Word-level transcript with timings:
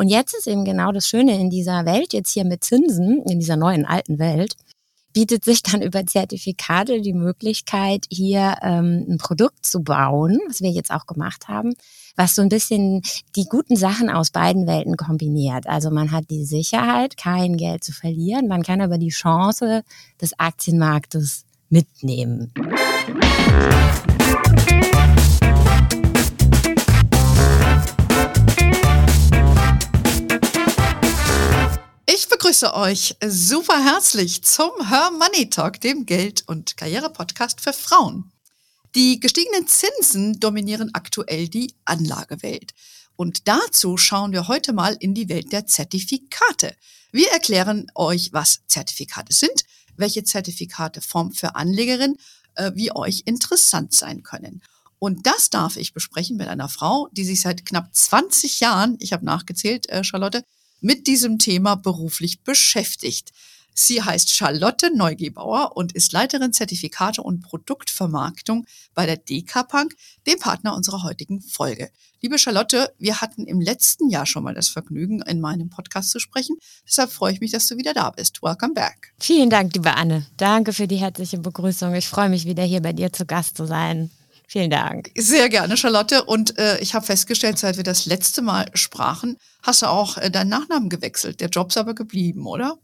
Und 0.00 0.08
jetzt 0.08 0.34
ist 0.34 0.46
eben 0.46 0.64
genau 0.64 0.92
das 0.92 1.06
Schöne 1.06 1.38
in 1.38 1.50
dieser 1.50 1.84
Welt, 1.84 2.14
jetzt 2.14 2.32
hier 2.32 2.46
mit 2.46 2.64
Zinsen, 2.64 3.22
in 3.28 3.38
dieser 3.38 3.56
neuen 3.56 3.84
alten 3.84 4.18
Welt, 4.18 4.54
bietet 5.12 5.44
sich 5.44 5.62
dann 5.62 5.82
über 5.82 6.06
Zertifikate 6.06 7.02
die 7.02 7.12
Möglichkeit, 7.12 8.06
hier 8.08 8.56
ähm, 8.62 9.04
ein 9.06 9.18
Produkt 9.18 9.66
zu 9.66 9.82
bauen, 9.82 10.38
was 10.48 10.62
wir 10.62 10.70
jetzt 10.70 10.90
auch 10.90 11.04
gemacht 11.04 11.48
haben, 11.48 11.74
was 12.16 12.34
so 12.34 12.40
ein 12.40 12.48
bisschen 12.48 13.02
die 13.36 13.44
guten 13.44 13.76
Sachen 13.76 14.08
aus 14.08 14.30
beiden 14.30 14.66
Welten 14.66 14.96
kombiniert. 14.96 15.66
Also 15.66 15.90
man 15.90 16.12
hat 16.12 16.30
die 16.30 16.46
Sicherheit, 16.46 17.18
kein 17.18 17.58
Geld 17.58 17.84
zu 17.84 17.92
verlieren, 17.92 18.48
man 18.48 18.62
kann 18.62 18.80
aber 18.80 18.96
die 18.96 19.10
Chance 19.10 19.82
des 20.18 20.32
Aktienmarktes 20.38 21.44
mitnehmen. 21.68 22.54
Ich 32.12 32.28
begrüße 32.28 32.74
euch 32.74 33.14
super 33.24 33.84
herzlich 33.84 34.42
zum 34.42 34.88
Her 34.88 35.12
Money 35.12 35.48
Talk, 35.48 35.80
dem 35.80 36.06
Geld- 36.06 36.42
und 36.48 36.76
Karriere-Podcast 36.76 37.60
für 37.60 37.72
Frauen. 37.72 38.32
Die 38.96 39.20
gestiegenen 39.20 39.68
Zinsen 39.68 40.40
dominieren 40.40 40.90
aktuell 40.92 41.46
die 41.46 41.72
Anlagewelt. 41.84 42.72
Und 43.14 43.46
dazu 43.46 43.96
schauen 43.96 44.32
wir 44.32 44.48
heute 44.48 44.72
mal 44.72 44.96
in 44.98 45.14
die 45.14 45.28
Welt 45.28 45.52
der 45.52 45.66
Zertifikate. 45.66 46.74
Wir 47.12 47.30
erklären 47.30 47.86
euch, 47.94 48.32
was 48.32 48.62
Zertifikate 48.66 49.32
sind, 49.32 49.62
welche 49.94 50.24
Zertifikate 50.24 51.02
Form 51.02 51.30
für 51.30 51.54
Anlegerinnen 51.54 52.16
äh, 52.56 52.72
wie 52.74 52.90
euch 52.90 53.22
interessant 53.26 53.94
sein 53.94 54.24
können. 54.24 54.62
Und 54.98 55.28
das 55.28 55.48
darf 55.48 55.76
ich 55.76 55.94
besprechen 55.94 56.36
mit 56.36 56.48
einer 56.48 56.68
Frau, 56.68 57.06
die 57.12 57.24
sich 57.24 57.40
seit 57.40 57.64
knapp 57.64 57.94
20 57.94 58.58
Jahren, 58.58 58.96
ich 58.98 59.12
habe 59.12 59.24
nachgezählt, 59.24 59.88
äh, 59.90 60.02
Charlotte, 60.02 60.42
mit 60.80 61.06
diesem 61.06 61.38
Thema 61.38 61.76
beruflich 61.76 62.42
beschäftigt. 62.42 63.32
Sie 63.74 64.02
heißt 64.02 64.34
Charlotte 64.34 64.94
Neugebauer 64.94 65.76
und 65.76 65.92
ist 65.92 66.12
Leiterin 66.12 66.52
Zertifikate 66.52 67.22
und 67.22 67.40
Produktvermarktung 67.40 68.66
bei 68.94 69.06
der 69.06 69.16
DK 69.16 69.66
Punk, 69.66 69.94
dem 70.26 70.38
Partner 70.38 70.74
unserer 70.74 71.02
heutigen 71.02 71.40
Folge. 71.40 71.90
Liebe 72.20 72.38
Charlotte, 72.38 72.92
wir 72.98 73.20
hatten 73.22 73.46
im 73.46 73.60
letzten 73.60 74.10
Jahr 74.10 74.26
schon 74.26 74.44
mal 74.44 74.54
das 74.54 74.68
Vergnügen, 74.68 75.22
in 75.22 75.40
meinem 75.40 75.70
Podcast 75.70 76.10
zu 76.10 76.18
sprechen. 76.18 76.56
Deshalb 76.86 77.10
freue 77.10 77.32
ich 77.32 77.40
mich, 77.40 77.52
dass 77.52 77.66
du 77.68 77.78
wieder 77.78 77.94
da 77.94 78.10
bist. 78.10 78.42
Welcome 78.42 78.74
back. 78.74 79.14
Vielen 79.18 79.48
Dank, 79.48 79.72
liebe 79.74 79.94
Anne. 79.94 80.26
Danke 80.36 80.74
für 80.74 80.86
die 80.86 80.96
herzliche 80.96 81.38
Begrüßung. 81.38 81.94
Ich 81.94 82.08
freue 82.08 82.28
mich 82.28 82.44
wieder 82.44 82.64
hier 82.64 82.82
bei 82.82 82.92
dir 82.92 83.12
zu 83.12 83.24
Gast 83.24 83.56
zu 83.56 83.66
sein. 83.66 84.10
Vielen 84.50 84.70
Dank. 84.70 85.12
Sehr 85.16 85.48
gerne, 85.48 85.76
Charlotte. 85.76 86.24
Und 86.24 86.58
äh, 86.58 86.80
ich 86.80 86.94
habe 86.94 87.06
festgestellt, 87.06 87.56
seit 87.56 87.76
wir 87.76 87.84
das 87.84 88.06
letzte 88.06 88.42
Mal 88.42 88.66
sprachen, 88.74 89.36
hast 89.62 89.82
du 89.82 89.86
auch 89.86 90.16
äh, 90.16 90.28
deinen 90.28 90.48
Nachnamen 90.48 90.88
gewechselt. 90.88 91.40
Der 91.40 91.50
Job 91.50 91.68
ist 91.68 91.76
aber 91.78 91.94
geblieben, 91.94 92.48
oder? 92.48 92.76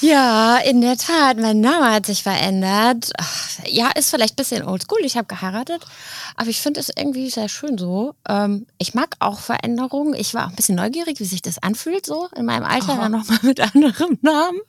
Ja, 0.00 0.58
in 0.58 0.80
der 0.80 0.96
Tat. 0.96 1.38
Mein 1.38 1.60
Name 1.60 1.92
hat 1.92 2.06
sich 2.06 2.22
verändert. 2.22 3.10
Ja, 3.66 3.90
ist 3.96 4.10
vielleicht 4.10 4.34
ein 4.34 4.36
bisschen 4.36 4.62
oldschool. 4.62 5.00
Ich 5.02 5.16
habe 5.16 5.26
geheiratet, 5.26 5.82
aber 6.36 6.50
ich 6.50 6.60
finde 6.60 6.78
es 6.78 6.88
irgendwie 6.96 7.28
sehr 7.28 7.48
schön 7.48 7.76
so. 7.76 8.14
Ähm, 8.28 8.68
ich 8.78 8.94
mag 8.94 9.16
auch 9.18 9.40
Veränderungen. 9.40 10.14
Ich 10.14 10.34
war 10.34 10.46
auch 10.46 10.50
ein 10.50 10.54
bisschen 10.54 10.76
neugierig, 10.76 11.18
wie 11.18 11.24
sich 11.24 11.42
das 11.42 11.60
anfühlt, 11.60 12.06
so 12.06 12.28
in 12.36 12.44
meinem 12.44 12.64
Alter 12.64 12.92
Aha. 12.92 13.02
dann 13.02 13.12
nochmal 13.12 13.40
mit 13.42 13.58
anderem 13.74 14.18
Namen. 14.22 14.60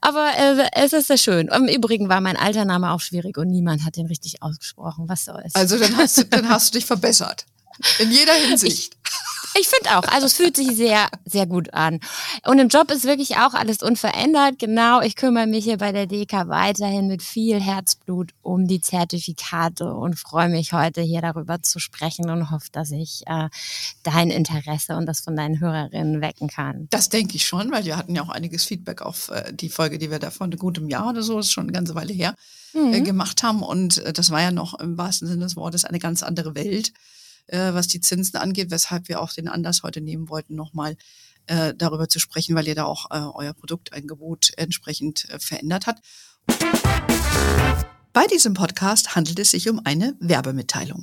Aber 0.00 0.30
äh, 0.36 0.68
es 0.72 0.92
ist 0.92 1.08
sehr 1.08 1.18
schön. 1.18 1.48
Im 1.48 1.68
Übrigen 1.68 2.08
war 2.08 2.20
mein 2.20 2.36
alter 2.36 2.64
Name 2.64 2.90
auch 2.90 3.00
schwierig 3.00 3.36
und 3.38 3.48
niemand 3.48 3.84
hat 3.84 3.96
den 3.96 4.06
richtig 4.06 4.42
ausgesprochen. 4.42 5.08
Was 5.08 5.24
soll's? 5.24 5.54
Also 5.54 5.78
dann 5.78 5.96
hast 5.96 6.18
du, 6.18 6.24
dann 6.24 6.48
hast 6.48 6.74
du 6.74 6.78
dich 6.78 6.86
verbessert. 6.86 7.46
In 7.98 8.10
jeder 8.10 8.32
Hinsicht. 8.48 8.94
Ich, 8.94 9.10
ich 9.58 9.68
finde 9.68 9.96
auch. 9.96 10.04
Also 10.12 10.26
es 10.26 10.34
fühlt 10.34 10.56
sich 10.56 10.76
sehr, 10.76 11.08
sehr 11.24 11.46
gut 11.46 11.74
an. 11.74 12.00
Und 12.46 12.58
im 12.58 12.68
Job 12.68 12.90
ist 12.90 13.04
wirklich 13.04 13.36
auch 13.36 13.54
alles 13.54 13.82
unverändert. 13.82 14.58
Genau, 14.58 15.00
ich 15.00 15.16
kümmere 15.16 15.46
mich 15.46 15.64
hier 15.64 15.78
bei 15.78 15.92
der 15.92 16.06
DK 16.06 16.48
weiterhin 16.48 17.08
mit 17.08 17.22
viel 17.22 17.60
Herzblut 17.60 18.32
um 18.42 18.66
die 18.66 18.80
Zertifikate 18.80 19.92
und 19.92 20.18
freue 20.18 20.48
mich 20.48 20.72
heute 20.72 21.00
hier 21.02 21.20
darüber 21.20 21.62
zu 21.62 21.78
sprechen 21.78 22.30
und 22.30 22.50
hoffe, 22.50 22.68
dass 22.72 22.90
ich 22.90 23.22
äh, 23.26 23.48
dein 24.02 24.30
Interesse 24.30 24.96
und 24.96 25.06
das 25.06 25.20
von 25.20 25.36
deinen 25.36 25.60
Hörerinnen 25.60 26.20
wecken 26.20 26.48
kann. 26.48 26.86
Das 26.90 27.08
denke 27.08 27.36
ich 27.36 27.46
schon, 27.46 27.70
weil 27.72 27.84
wir 27.84 27.96
hatten 27.96 28.14
ja 28.14 28.22
auch 28.22 28.30
einiges 28.30 28.64
Feedback 28.64 29.02
auf 29.02 29.30
äh, 29.30 29.52
die 29.52 29.68
Folge, 29.68 29.98
die 29.98 30.10
wir 30.10 30.18
da 30.18 30.30
vor 30.30 30.46
einem 30.46 30.58
guten 30.58 30.88
Jahr 30.88 31.08
oder 31.08 31.22
so, 31.22 31.38
ist 31.38 31.52
schon 31.52 31.64
eine 31.64 31.72
ganze 31.72 31.94
Weile 31.94 32.12
her, 32.12 32.34
äh, 32.74 32.78
mhm. 32.78 32.92
äh, 32.92 33.00
gemacht 33.00 33.42
haben. 33.42 33.62
Und 33.62 33.98
äh, 33.98 34.12
das 34.12 34.30
war 34.30 34.40
ja 34.40 34.50
noch 34.50 34.78
im 34.78 34.96
wahrsten 34.96 35.28
Sinne 35.28 35.44
des 35.44 35.56
Wortes 35.56 35.84
eine 35.84 35.98
ganz 35.98 36.22
andere 36.22 36.54
Welt 36.54 36.92
äh, 37.50 37.74
was 37.74 37.88
die 37.88 38.00
Zinsen 38.00 38.38
angeht, 38.38 38.70
weshalb 38.70 39.08
wir 39.08 39.20
auch 39.20 39.32
den 39.32 39.48
Anlass 39.48 39.82
heute 39.82 40.00
nehmen 40.00 40.28
wollten, 40.28 40.54
nochmal 40.54 40.96
äh, 41.46 41.74
darüber 41.74 42.08
zu 42.08 42.18
sprechen, 42.18 42.54
weil 42.54 42.68
ihr 42.68 42.74
da 42.74 42.84
auch 42.84 43.10
äh, 43.10 43.18
euer 43.18 43.52
Produkteingebot 43.52 44.52
entsprechend 44.56 45.28
äh, 45.28 45.38
verändert 45.38 45.86
hat. 45.86 46.00
Bei 48.12 48.26
diesem 48.26 48.54
Podcast 48.54 49.14
handelt 49.14 49.38
es 49.38 49.50
sich 49.52 49.68
um 49.68 49.80
eine 49.84 50.16
Werbemitteilung. 50.20 51.02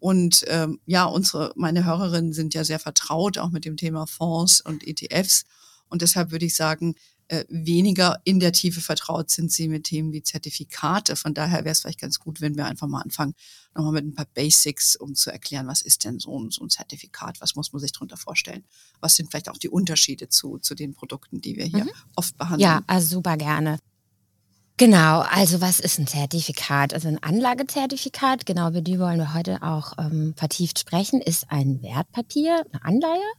Und 0.00 0.44
ähm, 0.46 0.80
ja, 0.86 1.04
unsere, 1.04 1.52
meine 1.56 1.84
Hörerinnen 1.84 2.32
sind 2.32 2.54
ja 2.54 2.64
sehr 2.64 2.78
vertraut 2.78 3.36
auch 3.38 3.50
mit 3.50 3.64
dem 3.64 3.76
Thema 3.76 4.06
Fonds 4.06 4.60
und 4.60 4.86
ETFs. 4.86 5.44
Und 5.88 6.02
deshalb 6.02 6.30
würde 6.30 6.46
ich 6.46 6.54
sagen, 6.54 6.94
äh, 7.28 7.44
weniger 7.48 8.20
in 8.24 8.40
der 8.40 8.52
Tiefe 8.52 8.80
vertraut 8.80 9.30
sind 9.30 9.52
sie 9.52 9.68
mit 9.68 9.84
Themen 9.84 10.12
wie 10.12 10.22
Zertifikate. 10.22 11.14
Von 11.14 11.34
daher 11.34 11.58
wäre 11.58 11.72
es 11.72 11.80
vielleicht 11.80 12.00
ganz 12.00 12.18
gut, 12.18 12.40
wenn 12.40 12.56
wir 12.56 12.64
einfach 12.66 12.86
mal 12.86 13.02
anfangen, 13.02 13.34
nochmal 13.74 13.92
mit 13.92 14.06
ein 14.06 14.14
paar 14.14 14.26
Basics, 14.32 14.96
um 14.96 15.14
zu 15.14 15.30
erklären, 15.30 15.66
was 15.66 15.82
ist 15.82 16.04
denn 16.04 16.18
so 16.18 16.40
ein, 16.40 16.50
so 16.50 16.64
ein 16.64 16.70
Zertifikat, 16.70 17.40
was 17.40 17.54
muss 17.54 17.72
man 17.72 17.80
sich 17.80 17.92
darunter 17.92 18.16
vorstellen? 18.16 18.64
Was 19.00 19.16
sind 19.16 19.30
vielleicht 19.30 19.50
auch 19.50 19.58
die 19.58 19.68
Unterschiede 19.68 20.28
zu, 20.28 20.58
zu 20.58 20.74
den 20.74 20.94
Produkten, 20.94 21.40
die 21.40 21.56
wir 21.56 21.66
hier 21.66 21.84
mhm. 21.84 21.90
oft 22.16 22.36
behandeln? 22.38 22.60
Ja, 22.60 22.82
also 22.86 23.16
super 23.16 23.36
gerne. 23.36 23.78
Genau, 24.78 25.22
also 25.22 25.60
was 25.60 25.80
ist 25.80 25.98
ein 25.98 26.06
Zertifikat? 26.06 26.94
Also 26.94 27.08
ein 27.08 27.20
Anlagezertifikat, 27.20 28.46
genau 28.46 28.68
über 28.68 28.80
die 28.80 29.00
wollen 29.00 29.18
wir 29.18 29.34
heute 29.34 29.60
auch 29.60 29.94
ähm, 29.98 30.34
vertieft 30.36 30.78
sprechen, 30.78 31.20
ist 31.20 31.46
ein 31.50 31.82
Wertpapier, 31.82 32.62
eine 32.72 32.84
Anleihe. 32.84 33.32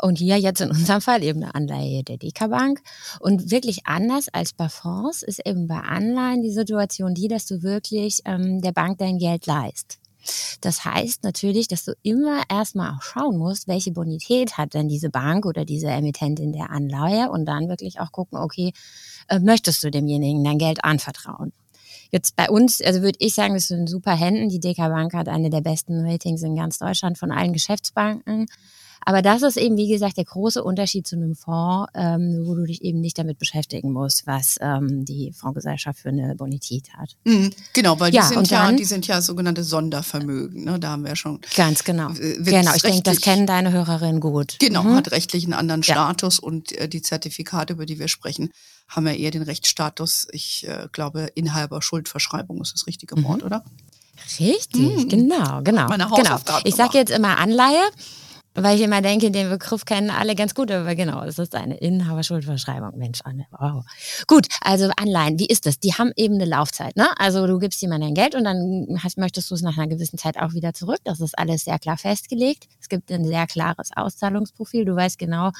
Und 0.00 0.18
hier 0.18 0.36
jetzt 0.36 0.60
in 0.60 0.70
unserem 0.70 1.00
Fall 1.00 1.24
eben 1.24 1.42
eine 1.42 1.56
Anleihe 1.56 2.04
der 2.04 2.18
DK 2.18 2.50
Bank. 2.50 2.82
Und 3.18 3.50
wirklich 3.50 3.88
anders 3.88 4.28
als 4.28 4.52
bei 4.52 4.68
Fonds 4.68 5.24
ist 5.24 5.44
eben 5.44 5.66
bei 5.66 5.80
Anleihen 5.80 6.40
die 6.40 6.52
Situation 6.52 7.14
die, 7.14 7.26
dass 7.26 7.46
du 7.46 7.64
wirklich 7.64 8.20
ähm, 8.24 8.60
der 8.60 8.70
Bank 8.70 8.98
dein 8.98 9.18
Geld 9.18 9.46
leist. 9.46 9.98
Das 10.60 10.84
heißt 10.84 11.24
natürlich, 11.24 11.66
dass 11.66 11.84
du 11.84 11.94
immer 12.02 12.42
erstmal 12.48 12.92
auch 12.92 13.02
schauen 13.02 13.38
musst, 13.38 13.66
welche 13.66 13.90
Bonität 13.90 14.58
hat 14.58 14.74
denn 14.74 14.88
diese 14.88 15.10
Bank 15.10 15.46
oder 15.46 15.64
diese 15.64 15.88
Emittentin 15.88 16.52
der 16.52 16.70
Anleihe 16.70 17.30
und 17.30 17.46
dann 17.46 17.68
wirklich 17.68 17.98
auch 17.98 18.12
gucken, 18.12 18.38
okay, 18.38 18.72
äh, 19.30 19.38
möchtest 19.38 19.82
du 19.82 19.90
demjenigen 19.90 20.44
dein 20.44 20.58
Geld 20.58 20.84
anvertrauen? 20.84 21.52
Jetzt 22.10 22.34
bei 22.36 22.50
uns, 22.50 22.80
also 22.82 23.02
würde 23.02 23.18
ich 23.20 23.34
sagen, 23.34 23.54
das 23.54 23.68
sind 23.68 23.88
super 23.88 24.16
Händen. 24.16 24.48
Die 24.48 24.58
DK 24.58 24.88
Bank 24.88 25.14
hat 25.14 25.28
eine 25.28 25.48
der 25.48 25.60
besten 25.60 26.04
Ratings 26.04 26.42
in 26.42 26.56
ganz 26.56 26.78
Deutschland 26.78 27.18
von 27.18 27.30
allen 27.30 27.52
Geschäftsbanken. 27.52 28.46
Aber 29.04 29.22
das 29.22 29.42
ist 29.42 29.56
eben, 29.56 29.76
wie 29.76 29.88
gesagt, 29.88 30.16
der 30.16 30.24
große 30.24 30.62
Unterschied 30.62 31.06
zu 31.06 31.16
einem 31.16 31.34
Fonds, 31.34 31.90
ähm, 31.94 32.44
wo 32.44 32.54
du 32.54 32.64
dich 32.64 32.82
eben 32.82 33.00
nicht 33.00 33.18
damit 33.18 33.38
beschäftigen 33.38 33.92
musst, 33.92 34.26
was 34.26 34.56
ähm, 34.60 35.04
die 35.04 35.32
Fondsgesellschaft 35.32 36.00
für 36.00 36.10
eine 36.10 36.34
Bonität 36.36 36.92
hat. 36.94 37.16
Mhm, 37.24 37.50
genau, 37.72 37.98
weil 37.98 38.10
die, 38.10 38.18
ja, 38.18 38.24
sind 38.24 38.50
ja, 38.50 38.66
dann, 38.66 38.76
die 38.76 38.84
sind 38.84 39.06
ja 39.06 39.20
sogenannte 39.22 39.64
Sondervermögen. 39.64 40.64
Ne? 40.64 40.78
Da 40.78 40.90
haben 40.90 41.04
wir 41.04 41.16
schon. 41.16 41.40
Ganz 41.56 41.84
genau. 41.84 42.08
Genau, 42.10 42.74
ich 42.74 42.82
denke, 42.82 43.02
das 43.02 43.20
kennen 43.20 43.46
deine 43.46 43.72
Hörerinnen 43.72 44.20
gut. 44.20 44.56
Genau, 44.58 44.82
mhm. 44.82 44.96
hat 44.96 45.12
rechtlich 45.12 45.44
einen 45.44 45.54
anderen 45.54 45.82
Status 45.82 46.40
ja. 46.42 46.46
und 46.46 46.72
äh, 46.72 46.88
die 46.88 47.02
Zertifikate, 47.02 47.72
über 47.72 47.86
die 47.86 47.98
wir 47.98 48.08
sprechen, 48.08 48.50
haben 48.88 49.06
ja 49.06 49.12
eher 49.12 49.30
den 49.30 49.42
Rechtsstatus, 49.42 50.26
ich 50.32 50.66
äh, 50.68 50.88
glaube, 50.92 51.30
Inhaber 51.34 51.80
Schuldverschreibung 51.80 52.60
ist 52.60 52.74
das 52.74 52.86
richtige 52.86 53.22
Wort, 53.22 53.40
mhm. 53.40 53.46
oder? 53.46 53.64
Richtig, 54.38 54.80
mhm. 54.80 55.08
genau, 55.08 55.62
genau. 55.62 55.88
Meine 55.88 56.06
genau. 56.14 56.38
Ich 56.64 56.74
sage 56.74 56.98
jetzt 56.98 57.10
immer 57.10 57.38
Anleihe, 57.38 57.82
weil 58.62 58.76
ich 58.76 58.82
immer 58.82 59.02
denke, 59.02 59.30
den 59.30 59.50
Begriff 59.50 59.84
kennen 59.84 60.10
alle 60.10 60.34
ganz 60.34 60.54
gut, 60.54 60.70
aber 60.70 60.94
genau, 60.94 61.22
es 61.22 61.38
ist 61.38 61.54
eine 61.54 61.76
Inhaberschuldverschreibung. 61.78 62.96
Mensch, 62.96 63.20
Anne, 63.24 63.46
wow. 63.52 63.84
Gut, 64.26 64.48
also 64.60 64.90
Anleihen, 64.96 65.38
wie 65.38 65.46
ist 65.46 65.66
das? 65.66 65.78
Die 65.78 65.94
haben 65.94 66.12
eben 66.16 66.34
eine 66.34 66.44
Laufzeit, 66.44 66.96
ne? 66.96 67.08
Also 67.18 67.46
du 67.46 67.58
gibst 67.58 67.80
jemandem 67.80 68.00
dein 68.00 68.14
Geld 68.14 68.34
und 68.34 68.44
dann 68.44 68.98
hast, 69.02 69.18
möchtest 69.18 69.50
du 69.50 69.54
es 69.54 69.62
nach 69.62 69.76
einer 69.76 69.88
gewissen 69.88 70.18
Zeit 70.18 70.38
auch 70.38 70.54
wieder 70.54 70.72
zurück. 70.74 70.98
Das 71.04 71.20
ist 71.20 71.38
alles 71.38 71.64
sehr 71.64 71.78
klar 71.78 71.96
festgelegt. 71.96 72.66
Es 72.80 72.88
gibt 72.88 73.10
ein 73.10 73.24
sehr 73.24 73.46
klares 73.46 73.90
Auszahlungsprofil. 73.94 74.84
Du 74.84 74.96
weißt 74.96 75.18
genau, 75.18 75.50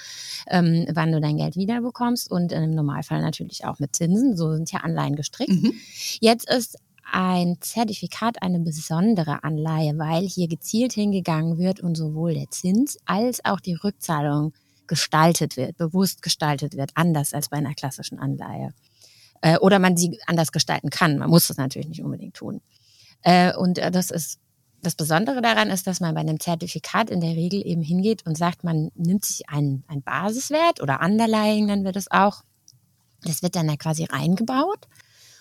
ähm, 0.48 0.86
wann 0.92 1.12
du 1.12 1.20
dein 1.20 1.36
Geld 1.36 1.56
wiederbekommst 1.56 2.30
und 2.30 2.52
im 2.52 2.70
Normalfall 2.70 3.20
natürlich 3.20 3.64
auch 3.64 3.78
mit 3.78 3.94
Zinsen. 3.94 4.36
So 4.36 4.52
sind 4.52 4.70
ja 4.72 4.80
Anleihen 4.80 5.16
gestrickt. 5.16 5.50
Mhm. 5.50 5.74
Jetzt 6.20 6.50
ist 6.50 6.78
ein 7.12 7.58
Zertifikat 7.60 8.42
eine 8.42 8.60
besondere 8.60 9.44
Anleihe, 9.44 9.98
weil 9.98 10.26
hier 10.26 10.48
gezielt 10.48 10.92
hingegangen 10.92 11.58
wird 11.58 11.80
und 11.80 11.96
sowohl 11.96 12.34
der 12.34 12.50
Zins 12.50 12.98
als 13.04 13.44
auch 13.44 13.60
die 13.60 13.74
Rückzahlung 13.74 14.52
gestaltet 14.86 15.56
wird, 15.56 15.76
bewusst 15.76 16.22
gestaltet 16.22 16.76
wird, 16.76 16.90
anders 16.94 17.32
als 17.32 17.48
bei 17.48 17.58
einer 17.58 17.74
klassischen 17.74 18.18
Anleihe. 18.18 18.74
Äh, 19.40 19.58
oder 19.58 19.78
man 19.78 19.96
sie 19.96 20.18
anders 20.26 20.52
gestalten 20.52 20.90
kann. 20.90 21.18
Man 21.18 21.30
muss 21.30 21.48
das 21.48 21.56
natürlich 21.56 21.88
nicht 21.88 22.02
unbedingt 22.02 22.34
tun. 22.34 22.60
Äh, 23.22 23.54
und 23.54 23.78
äh, 23.78 23.90
das 23.90 24.10
ist 24.10 24.40
das 24.82 24.94
Besondere 24.94 25.42
daran 25.42 25.68
ist, 25.68 25.86
dass 25.86 26.00
man 26.00 26.14
bei 26.14 26.20
einem 26.20 26.40
Zertifikat 26.40 27.10
in 27.10 27.20
der 27.20 27.36
Regel 27.36 27.66
eben 27.66 27.82
hingeht 27.82 28.24
und 28.26 28.38
sagt, 28.38 28.64
man 28.64 28.90
nimmt 28.94 29.24
sich 29.24 29.48
einen, 29.48 29.84
einen 29.88 30.02
Basiswert 30.02 30.80
oder 30.80 31.00
Underlying 31.02 31.66
nennen 31.66 31.84
wir 31.84 31.92
das 31.92 32.10
auch. 32.10 32.42
Das 33.22 33.42
wird 33.42 33.56
dann 33.56 33.68
da 33.68 33.76
quasi 33.76 34.04
reingebaut. 34.04 34.88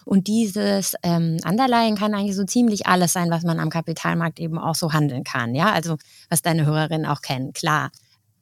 Und 0.09 0.25
dieses 0.25 0.95
ähm, 1.03 1.37
Underlying 1.47 1.95
kann 1.95 2.15
eigentlich 2.15 2.35
so 2.35 2.43
ziemlich 2.43 2.87
alles 2.87 3.13
sein, 3.13 3.29
was 3.29 3.43
man 3.43 3.59
am 3.59 3.69
Kapitalmarkt 3.69 4.39
eben 4.39 4.57
auch 4.57 4.73
so 4.73 4.91
handeln 4.91 5.23
kann. 5.23 5.53
Ja, 5.53 5.71
also 5.71 5.97
was 6.29 6.41
deine 6.41 6.65
Hörerinnen 6.65 7.05
auch 7.05 7.21
kennen. 7.21 7.53
Klar, 7.53 7.91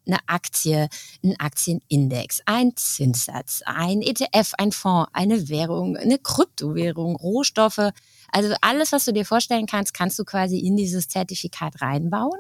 eine 0.06 0.18
Aktie, 0.28 0.88
ein 1.22 1.38
Aktienindex, 1.38 2.40
ein 2.46 2.72
Zinssatz, 2.78 3.64
ein 3.66 4.02
ETF, 4.02 4.54
ein 4.58 4.72
Fonds, 4.72 5.10
eine 5.12 5.50
Währung, 5.50 5.98
eine 5.98 6.18
Kryptowährung, 6.18 7.18
Rohstoffe. 7.18 7.92
Also 8.32 8.56
alles, 8.62 8.94
was 8.94 9.04
du 9.04 9.12
dir 9.12 9.26
vorstellen 9.26 9.66
kannst, 9.66 9.94
kannst 9.94 10.18
du 10.20 10.24
quasi 10.24 10.60
in 10.60 10.78
dieses 10.78 11.10
Zertifikat 11.10 11.82
reinbauen. 11.82 12.40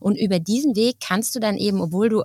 Und 0.00 0.18
über 0.18 0.40
diesen 0.40 0.74
Weg 0.74 0.96
kannst 0.98 1.32
du 1.36 1.38
dann 1.38 1.58
eben, 1.58 1.80
obwohl 1.80 2.08
du 2.08 2.24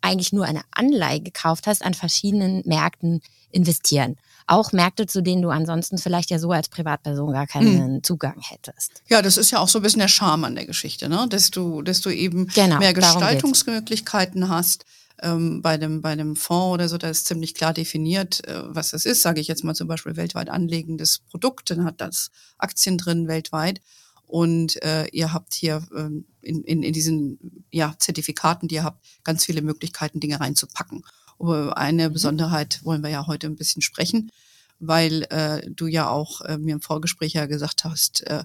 eigentlich 0.00 0.32
nur 0.32 0.44
eine 0.44 0.62
Anleihe 0.70 1.20
gekauft 1.20 1.66
hast, 1.66 1.84
an 1.84 1.94
verschiedenen 1.94 2.62
Märkten 2.66 3.20
investieren. 3.50 4.16
Auch 4.46 4.72
Märkte, 4.72 5.06
zu 5.06 5.22
denen 5.22 5.42
du 5.42 5.50
ansonsten 5.50 5.98
vielleicht 5.98 6.30
ja 6.30 6.38
so 6.38 6.50
als 6.50 6.68
Privatperson 6.68 7.32
gar 7.32 7.46
keinen 7.46 7.94
mhm. 7.94 8.02
Zugang 8.02 8.40
hättest. 8.40 9.02
Ja, 9.08 9.22
das 9.22 9.36
ist 9.36 9.50
ja 9.50 9.58
auch 9.58 9.68
so 9.68 9.78
ein 9.78 9.82
bisschen 9.82 10.00
der 10.00 10.08
Charme 10.08 10.44
an 10.44 10.54
der 10.54 10.66
Geschichte, 10.66 11.08
ne? 11.08 11.26
dass, 11.28 11.50
du, 11.50 11.82
dass 11.82 12.00
du 12.00 12.10
eben 12.10 12.48
genau, 12.48 12.78
mehr 12.78 12.94
Gestaltungsmöglichkeiten 12.94 14.48
hast. 14.48 14.84
Ähm, 15.20 15.62
bei, 15.62 15.76
dem, 15.76 16.02
bei 16.02 16.16
dem 16.16 16.34
Fonds 16.34 16.74
oder 16.74 16.88
so, 16.88 16.98
da 16.98 17.08
ist 17.08 17.26
ziemlich 17.26 17.54
klar 17.54 17.72
definiert, 17.72 18.44
äh, 18.48 18.62
was 18.66 18.90
das 18.90 19.06
ist. 19.06 19.22
Sage 19.22 19.40
ich 19.40 19.46
jetzt 19.46 19.62
mal 19.62 19.74
zum 19.74 19.86
Beispiel 19.86 20.16
weltweit 20.16 20.48
anlegendes 20.48 21.20
Produkt, 21.30 21.70
dann 21.70 21.84
hat 21.84 22.00
das 22.00 22.30
Aktien 22.58 22.98
drin 22.98 23.28
weltweit. 23.28 23.80
Und 24.26 24.82
äh, 24.82 25.06
ihr 25.12 25.34
habt 25.34 25.52
hier 25.52 25.86
ähm, 25.94 26.24
in, 26.40 26.64
in, 26.64 26.82
in 26.82 26.92
diesen 26.94 27.66
ja, 27.70 27.94
Zertifikaten, 27.98 28.66
die 28.66 28.76
ihr 28.76 28.84
habt, 28.84 29.04
ganz 29.24 29.44
viele 29.44 29.60
Möglichkeiten, 29.60 30.20
Dinge 30.20 30.40
reinzupacken. 30.40 31.04
Über 31.38 31.76
eine 31.76 32.08
mhm. 32.08 32.12
Besonderheit 32.12 32.80
wollen 32.84 33.02
wir 33.02 33.10
ja 33.10 33.26
heute 33.26 33.46
ein 33.46 33.56
bisschen 33.56 33.82
sprechen, 33.82 34.30
weil 34.78 35.24
äh, 35.30 35.68
du 35.70 35.86
ja 35.86 36.08
auch 36.08 36.40
äh, 36.42 36.58
mir 36.58 36.74
im 36.74 36.80
Vorgespräch 36.80 37.34
ja 37.34 37.46
gesagt 37.46 37.84
hast, 37.84 38.26
äh, 38.26 38.44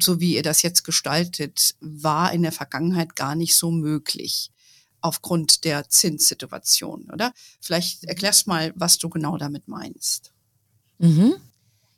so 0.00 0.20
wie 0.20 0.34
ihr 0.36 0.42
das 0.42 0.62
jetzt 0.62 0.84
gestaltet, 0.84 1.74
war 1.80 2.32
in 2.32 2.42
der 2.42 2.52
Vergangenheit 2.52 3.16
gar 3.16 3.34
nicht 3.34 3.54
so 3.54 3.70
möglich 3.70 4.50
aufgrund 5.00 5.64
der 5.64 5.88
Zinssituation, 5.90 7.10
oder? 7.12 7.32
Vielleicht 7.60 8.02
mhm. 8.02 8.08
erklärst 8.08 8.46
mal, 8.46 8.72
was 8.74 8.98
du 8.98 9.10
genau 9.10 9.36
damit 9.36 9.68
meinst. 9.68 10.32
Mhm. 10.98 11.34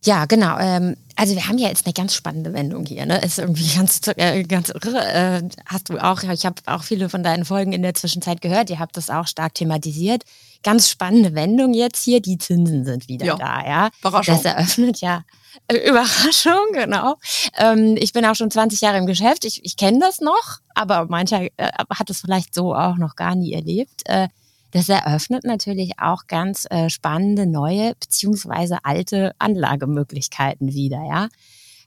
Ja, 0.07 0.25
genau. 0.27 0.57
Ähm, 0.59 0.97
also 1.17 1.35
wir 1.35 1.49
haben 1.49 1.59
ja 1.59 1.69
jetzt 1.69 1.85
eine 1.85 1.93
ganz 1.93 2.15
spannende 2.15 2.53
Wendung 2.53 2.87
hier. 2.87 3.07
Ne? 3.07 3.21
Ist 3.23 3.41
irgendwie 3.41 3.75
ganz, 3.77 4.01
äh, 4.17 4.45
ganz 4.45 4.69
irre. 4.69 5.05
Äh, 5.05 5.43
hast 5.67 5.89
du 5.89 5.99
auch, 5.99 6.23
ich 6.23 6.47
habe 6.47 6.63
auch 6.67 6.85
viele 6.85 7.09
von 7.09 7.25
deinen 7.25 7.45
Folgen 7.45 7.73
in 7.73 7.83
der 7.83 7.95
Zwischenzeit 7.95 8.41
gehört. 8.41 8.71
Ihr 8.71 8.79
habt 8.79 8.97
das 8.97 9.11
auch 9.11 9.27
stark 9.27 9.55
thematisiert. 9.55 10.23
Ganz 10.63 10.89
spannende 10.89 11.35
Wendung 11.35 11.75
jetzt 11.75 12.05
hier. 12.05 12.21
Die 12.21 12.39
Zinsen 12.39 12.85
sind 12.85 13.09
wieder 13.09 13.27
ja. 13.27 13.37
da. 13.37 13.67
Ja, 13.67 13.91
Überraschung. 14.01 14.37
Das 14.37 14.45
eröffnet 14.45 15.01
ja 15.01 15.25
äh, 15.67 15.89
Überraschung, 15.89 16.73
genau. 16.73 17.17
Ähm, 17.59 17.97
ich 17.99 18.13
bin 18.13 18.25
auch 18.25 18.37
schon 18.37 18.51
20 18.51 18.81
Jahre 18.81 18.99
im 18.99 19.07
Geschäft. 19.07 19.45
Ich, 19.45 19.65
ich 19.65 19.77
kenne 19.77 19.99
das 19.99 20.21
noch, 20.21 20.59
aber 20.75 21.07
mancher 21.07 21.49
äh, 21.57 21.71
hat 21.91 22.11
es 22.11 22.21
vielleicht 22.21 22.55
so 22.55 22.75
auch 22.75 22.97
noch 22.97 23.17
gar 23.17 23.35
nie 23.35 23.53
erlebt. 23.53 24.03
Das 24.77 24.91
eröffnet 24.91 25.45
natürlich 25.45 25.93
auch 25.99 26.27
ganz 26.27 26.67
äh, 26.69 26.91
spannende 26.91 27.47
neue 27.47 27.95
beziehungsweise 27.99 28.85
alte 28.85 29.33
Anlagemöglichkeiten 29.39 30.75
wieder, 30.75 31.03
ja. 31.03 31.29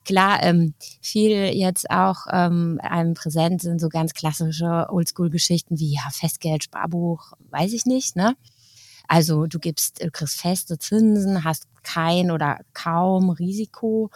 Klar, 0.06 0.42
ähm, 0.42 0.74
viel 1.00 1.54
jetzt 1.54 1.92
auch 1.92 2.26
ähm, 2.32 2.80
einem 2.82 3.14
präsent 3.14 3.62
sind 3.62 3.80
so 3.80 3.90
ganz 3.90 4.16
klassische 4.16 4.88
Oldschool-Geschichten 4.90 5.78
wie 5.78 5.94
ja, 5.94 6.10
Festgeld, 6.10 6.64
Sparbuch, 6.64 7.34
weiß 7.52 7.74
ich 7.74 7.86
nicht, 7.86 8.16
ne? 8.16 8.36
Also 9.08 9.46
du 9.46 9.60
gibst, 9.60 10.04
du 10.04 10.10
kriegst 10.10 10.42
feste 10.42 10.80
Zinsen, 10.80 11.44
hast 11.44 11.68
kein 11.84 12.32
oder 12.32 12.58
kaum 12.74 13.30
Risiko. 13.30 14.10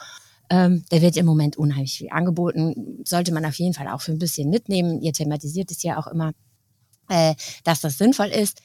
Ähm, 0.49 0.83
da 0.89 0.99
wird 0.99 1.15
im 1.15 1.27
Moment 1.27 1.57
unheimlich 1.57 1.93
viel 1.95 2.09
angeboten. 2.09 3.03
Sollte 3.05 3.35
man 3.35 3.45
auf 3.45 3.59
jeden 3.59 3.75
Fall 3.75 3.87
auch 3.89 4.01
für 4.01 4.13
ein 4.13 4.19
bisschen 4.19 4.49
mitnehmen. 4.49 4.99
Ihr 4.99 5.13
thematisiert 5.13 5.69
es 5.69 5.83
ja 5.83 5.99
auch 5.99 6.07
immer 6.07 6.31
äh, 7.09 7.35
dass 7.63 7.81
das 7.81 7.97
sinnvoll 7.97 8.27
ist. 8.27 8.61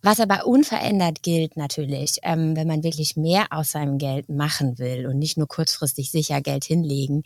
Was 0.00 0.20
aber 0.20 0.46
unverändert 0.46 1.22
gilt 1.22 1.56
natürlich, 1.56 2.18
ähm, 2.22 2.54
wenn 2.54 2.68
man 2.68 2.84
wirklich 2.84 3.16
mehr 3.16 3.46
aus 3.50 3.72
seinem 3.72 3.98
Geld 3.98 4.28
machen 4.28 4.78
will 4.78 5.06
und 5.06 5.18
nicht 5.18 5.36
nur 5.36 5.48
kurzfristig 5.48 6.12
sicher 6.12 6.40
Geld 6.40 6.64
hinlegen, 6.64 7.24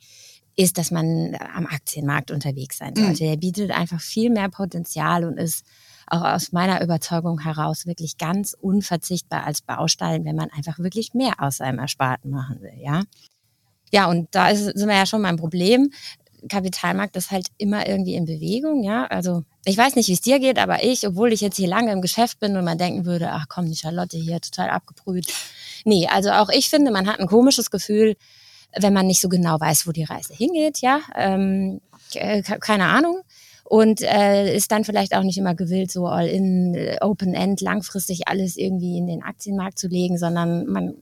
ist, 0.57 0.79
dass 0.79 0.91
man 0.91 1.37
am 1.55 1.67
Aktienmarkt 1.67 2.31
unterwegs 2.31 2.79
sein 2.79 2.95
mhm. 2.97 3.05
sollte. 3.05 3.25
Mhm. 3.25 3.29
Der 3.29 3.37
bietet 3.37 3.71
einfach 3.71 4.01
viel 4.01 4.31
mehr 4.31 4.49
Potenzial 4.49 5.25
und 5.25 5.39
ist 5.39 5.65
auch 6.07 6.23
aus 6.23 6.53
meiner 6.53 6.83
Überzeugung 6.83 7.41
heraus 7.41 7.87
wirklich 7.87 8.19
ganz 8.19 8.57
unverzichtbar 8.59 9.45
als 9.45 9.63
Baustein, 9.63 10.25
wenn 10.25 10.37
man 10.37 10.51
einfach 10.51 10.79
wirklich 10.79 11.15
mehr 11.15 11.35
aus 11.39 11.59
seinem 11.59 11.79
Ersparten 11.79 12.31
machen 12.31 12.61
will, 12.61 12.79
ja. 12.79 13.03
Ja, 13.95 14.07
und 14.09 14.29
da 14.35 14.49
ist, 14.49 14.65
sind 14.65 14.89
wir 14.89 14.97
ja 14.97 15.05
schon 15.05 15.23
beim 15.23 15.37
Problem. 15.37 15.91
Kapitalmarkt 16.49 17.17
ist 17.17 17.31
halt 17.31 17.49
immer 17.59 17.87
irgendwie 17.89 18.15
in 18.15 18.25
Bewegung, 18.25 18.83
ja. 18.83 19.07
Also 19.07 19.45
ich 19.65 19.77
weiß 19.77 19.97
nicht, 19.97 20.09
wie 20.09 20.15
es 20.15 20.21
dir 20.21 20.39
geht, 20.39 20.59
aber 20.59 20.83
ich, 20.85 21.07
obwohl 21.07 21.33
ich 21.33 21.41
jetzt 21.41 21.57
hier 21.57 21.69
lange 21.69 21.93
im 21.93 22.03
Geschäft 22.03 22.41
bin 22.41 22.57
und 22.57 22.65
man 22.65 22.79
denken 22.79 23.05
würde, 23.05 23.31
ach 23.31 23.47
komm, 23.49 23.67
die 23.67 23.77
Charlotte 23.77 24.17
hier 24.17 24.41
total 24.41 24.71
abgebrüht. 24.71 25.33
Nee, 25.85 26.09
also 26.09 26.31
auch 26.31 26.49
ich 26.49 26.69
finde, 26.69 26.91
man 26.91 27.07
hat 27.07 27.21
ein 27.21 27.27
komisches 27.27 27.71
Gefühl, 27.71 28.17
wenn 28.79 28.93
man 28.93 29.07
nicht 29.07 29.21
so 29.21 29.29
genau 29.29 29.61
weiß, 29.61 29.87
wo 29.87 29.93
die 29.93 30.05
Reise 30.05 30.35
hingeht, 30.35 30.79
ja. 30.81 31.01
Ähm, 31.15 31.81
äh, 32.15 32.43
keine 32.43 32.87
Ahnung. 32.87 33.21
Und 33.65 34.03
äh, 34.03 34.55
ist 34.55 34.71
dann 34.71 34.85
vielleicht 34.85 35.15
auch 35.15 35.23
nicht 35.23 35.39
immer 35.39 35.55
gewillt, 35.55 35.91
so 35.91 36.07
all 36.07 36.27
in, 36.27 36.75
äh, 36.75 36.99
open-end, 37.01 37.61
langfristig 37.61 38.29
alles 38.29 38.57
irgendwie 38.57 38.99
in 38.99 39.07
den 39.07 39.23
Aktienmarkt 39.23 39.79
zu 39.79 39.89
legen, 39.89 40.19
sondern 40.19 40.67
man 40.67 40.95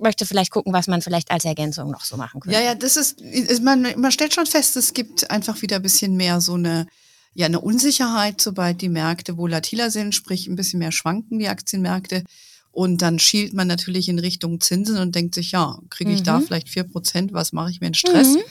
möchte 0.00 0.26
vielleicht 0.26 0.50
gucken, 0.50 0.72
was 0.72 0.86
man 0.86 1.02
vielleicht 1.02 1.30
als 1.30 1.44
Ergänzung 1.44 1.90
noch 1.90 2.04
so 2.04 2.16
machen 2.16 2.40
könnte. 2.40 2.58
Ja, 2.58 2.64
ja, 2.64 2.74
das 2.74 2.96
ist, 2.96 3.20
man, 3.62 3.86
man 3.96 4.12
stellt 4.12 4.34
schon 4.34 4.46
fest, 4.46 4.76
es 4.76 4.94
gibt 4.94 5.30
einfach 5.30 5.62
wieder 5.62 5.76
ein 5.76 5.82
bisschen 5.82 6.16
mehr 6.16 6.40
so 6.40 6.54
eine, 6.54 6.86
ja, 7.34 7.46
eine 7.46 7.60
Unsicherheit, 7.60 8.40
sobald 8.40 8.80
die 8.80 8.88
Märkte 8.88 9.36
volatiler 9.36 9.90
sind, 9.90 10.14
sprich 10.14 10.46
ein 10.48 10.56
bisschen 10.56 10.78
mehr 10.78 10.92
schwanken 10.92 11.38
die 11.38 11.48
Aktienmärkte. 11.48 12.24
Und 12.72 13.02
dann 13.02 13.18
schielt 13.18 13.52
man 13.52 13.68
natürlich 13.68 14.08
in 14.08 14.18
Richtung 14.18 14.60
Zinsen 14.60 14.96
und 14.96 15.14
denkt 15.14 15.34
sich, 15.34 15.52
ja, 15.52 15.78
kriege 15.90 16.10
ich 16.10 16.20
mhm. 16.20 16.24
da 16.24 16.40
vielleicht 16.40 16.70
vier 16.70 16.84
Prozent, 16.84 17.32
was 17.32 17.52
mache 17.52 17.70
ich 17.70 17.80
mir 17.80 17.88
in 17.88 17.94
Stress? 17.94 18.34
Mhm. 18.34 18.42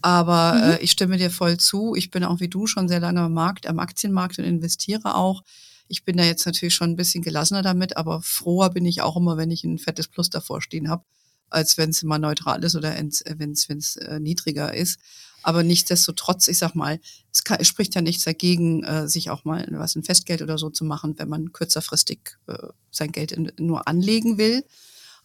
Aber 0.00 0.54
mhm. 0.54 0.62
äh, 0.62 0.78
ich 0.78 0.90
stimme 0.90 1.18
dir 1.18 1.30
voll 1.30 1.58
zu. 1.58 1.94
Ich 1.94 2.10
bin 2.10 2.24
auch 2.24 2.40
wie 2.40 2.48
du 2.48 2.66
schon 2.66 2.88
sehr 2.88 3.00
lange 3.00 3.20
am 3.20 3.34
Markt, 3.34 3.66
am 3.66 3.78
Aktienmarkt 3.78 4.38
und 4.38 4.44
investiere 4.44 5.14
auch. 5.14 5.42
Ich 5.88 6.04
bin 6.04 6.16
da 6.16 6.24
jetzt 6.24 6.46
natürlich 6.46 6.74
schon 6.74 6.90
ein 6.90 6.96
bisschen 6.96 7.22
gelassener 7.22 7.62
damit, 7.62 7.96
aber 7.96 8.20
froher 8.22 8.70
bin 8.70 8.84
ich 8.86 9.02
auch 9.02 9.16
immer, 9.16 9.36
wenn 9.36 9.50
ich 9.50 9.64
ein 9.64 9.78
fettes 9.78 10.08
Plus 10.08 10.30
davor 10.30 10.60
stehen 10.60 10.88
habe, 10.88 11.04
als 11.48 11.78
wenn 11.78 11.90
es 11.90 12.02
immer 12.02 12.18
neutral 12.18 12.62
ist 12.62 12.76
oder 12.76 12.94
wenn 12.96 13.52
es 13.52 13.96
äh, 13.96 14.20
niedriger 14.20 14.74
ist. 14.74 14.98
Aber 15.42 15.62
nichtsdestotrotz, 15.62 16.48
ich 16.48 16.58
sag 16.58 16.74
mal, 16.74 17.00
es, 17.32 17.44
kann, 17.44 17.58
es 17.60 17.68
spricht 17.68 17.94
ja 17.94 18.02
nichts 18.02 18.24
dagegen, 18.24 18.84
äh, 18.84 19.08
sich 19.08 19.30
auch 19.30 19.44
mal 19.44 19.66
was 19.70 19.96
ein 19.96 20.02
Festgeld 20.02 20.42
oder 20.42 20.58
so 20.58 20.68
zu 20.68 20.84
machen, 20.84 21.18
wenn 21.18 21.28
man 21.28 21.52
kürzerfristig 21.52 22.36
äh, 22.48 22.68
sein 22.90 23.12
Geld 23.12 23.32
in, 23.32 23.52
nur 23.58 23.88
anlegen 23.88 24.36
will. 24.36 24.64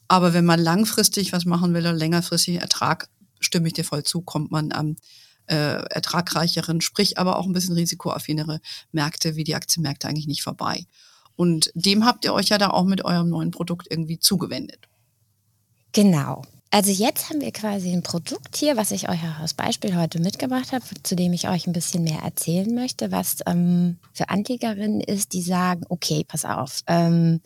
Aber 0.07 0.33
wenn 0.33 0.45
man 0.45 0.59
langfristig 0.59 1.33
was 1.33 1.45
machen 1.45 1.73
will 1.73 1.81
oder 1.81 1.93
längerfristig 1.93 2.57
Ertrag, 2.57 3.09
stimme 3.39 3.67
ich 3.67 3.73
dir 3.73 3.83
voll 3.83 4.03
zu, 4.03 4.21
kommt 4.21 4.51
man 4.51 4.71
am 4.71 4.95
äh, 5.47 5.83
ertragreicheren, 5.89 6.81
sprich 6.81 7.17
aber 7.17 7.37
auch 7.37 7.45
ein 7.45 7.53
bisschen 7.53 7.75
risikoaffinere 7.75 8.59
Märkte 8.91 9.35
wie 9.35 9.43
die 9.43 9.55
Aktienmärkte 9.55 10.07
eigentlich 10.07 10.27
nicht 10.27 10.43
vorbei. 10.43 10.85
Und 11.35 11.71
dem 11.73 12.05
habt 12.05 12.25
ihr 12.25 12.33
euch 12.33 12.49
ja 12.49 12.57
da 12.57 12.69
auch 12.69 12.85
mit 12.85 13.05
eurem 13.05 13.29
neuen 13.29 13.51
Produkt 13.51 13.87
irgendwie 13.89 14.19
zugewendet. 14.19 14.87
Genau. 15.91 16.43
Also 16.71 16.89
jetzt 16.89 17.29
haben 17.29 17.39
wir 17.39 17.51
quasi 17.51 17.91
ein 17.91 18.01
Produkt 18.01 18.57
hier, 18.57 18.75
was 18.77 18.89
ich 18.89 19.07
euch 19.07 19.19
als 19.39 19.53
Beispiel 19.53 19.95
heute 19.95 20.19
mitgebracht 20.19 20.71
habe, 20.71 20.83
zu 21.03 21.15
dem 21.15 21.31
ich 21.31 21.47
euch 21.47 21.67
ein 21.67 21.73
bisschen 21.73 22.03
mehr 22.03 22.21
erzählen 22.23 22.73
möchte, 22.73 23.11
was 23.11 23.37
ähm, 23.45 23.97
für 24.11 24.29
Anlegerinnen 24.29 24.99
ist, 24.99 25.33
die 25.33 25.43
sagen, 25.43 25.85
okay, 25.89 26.23
pass 26.27 26.45
auf, 26.45 26.81
ähm, 26.87 27.41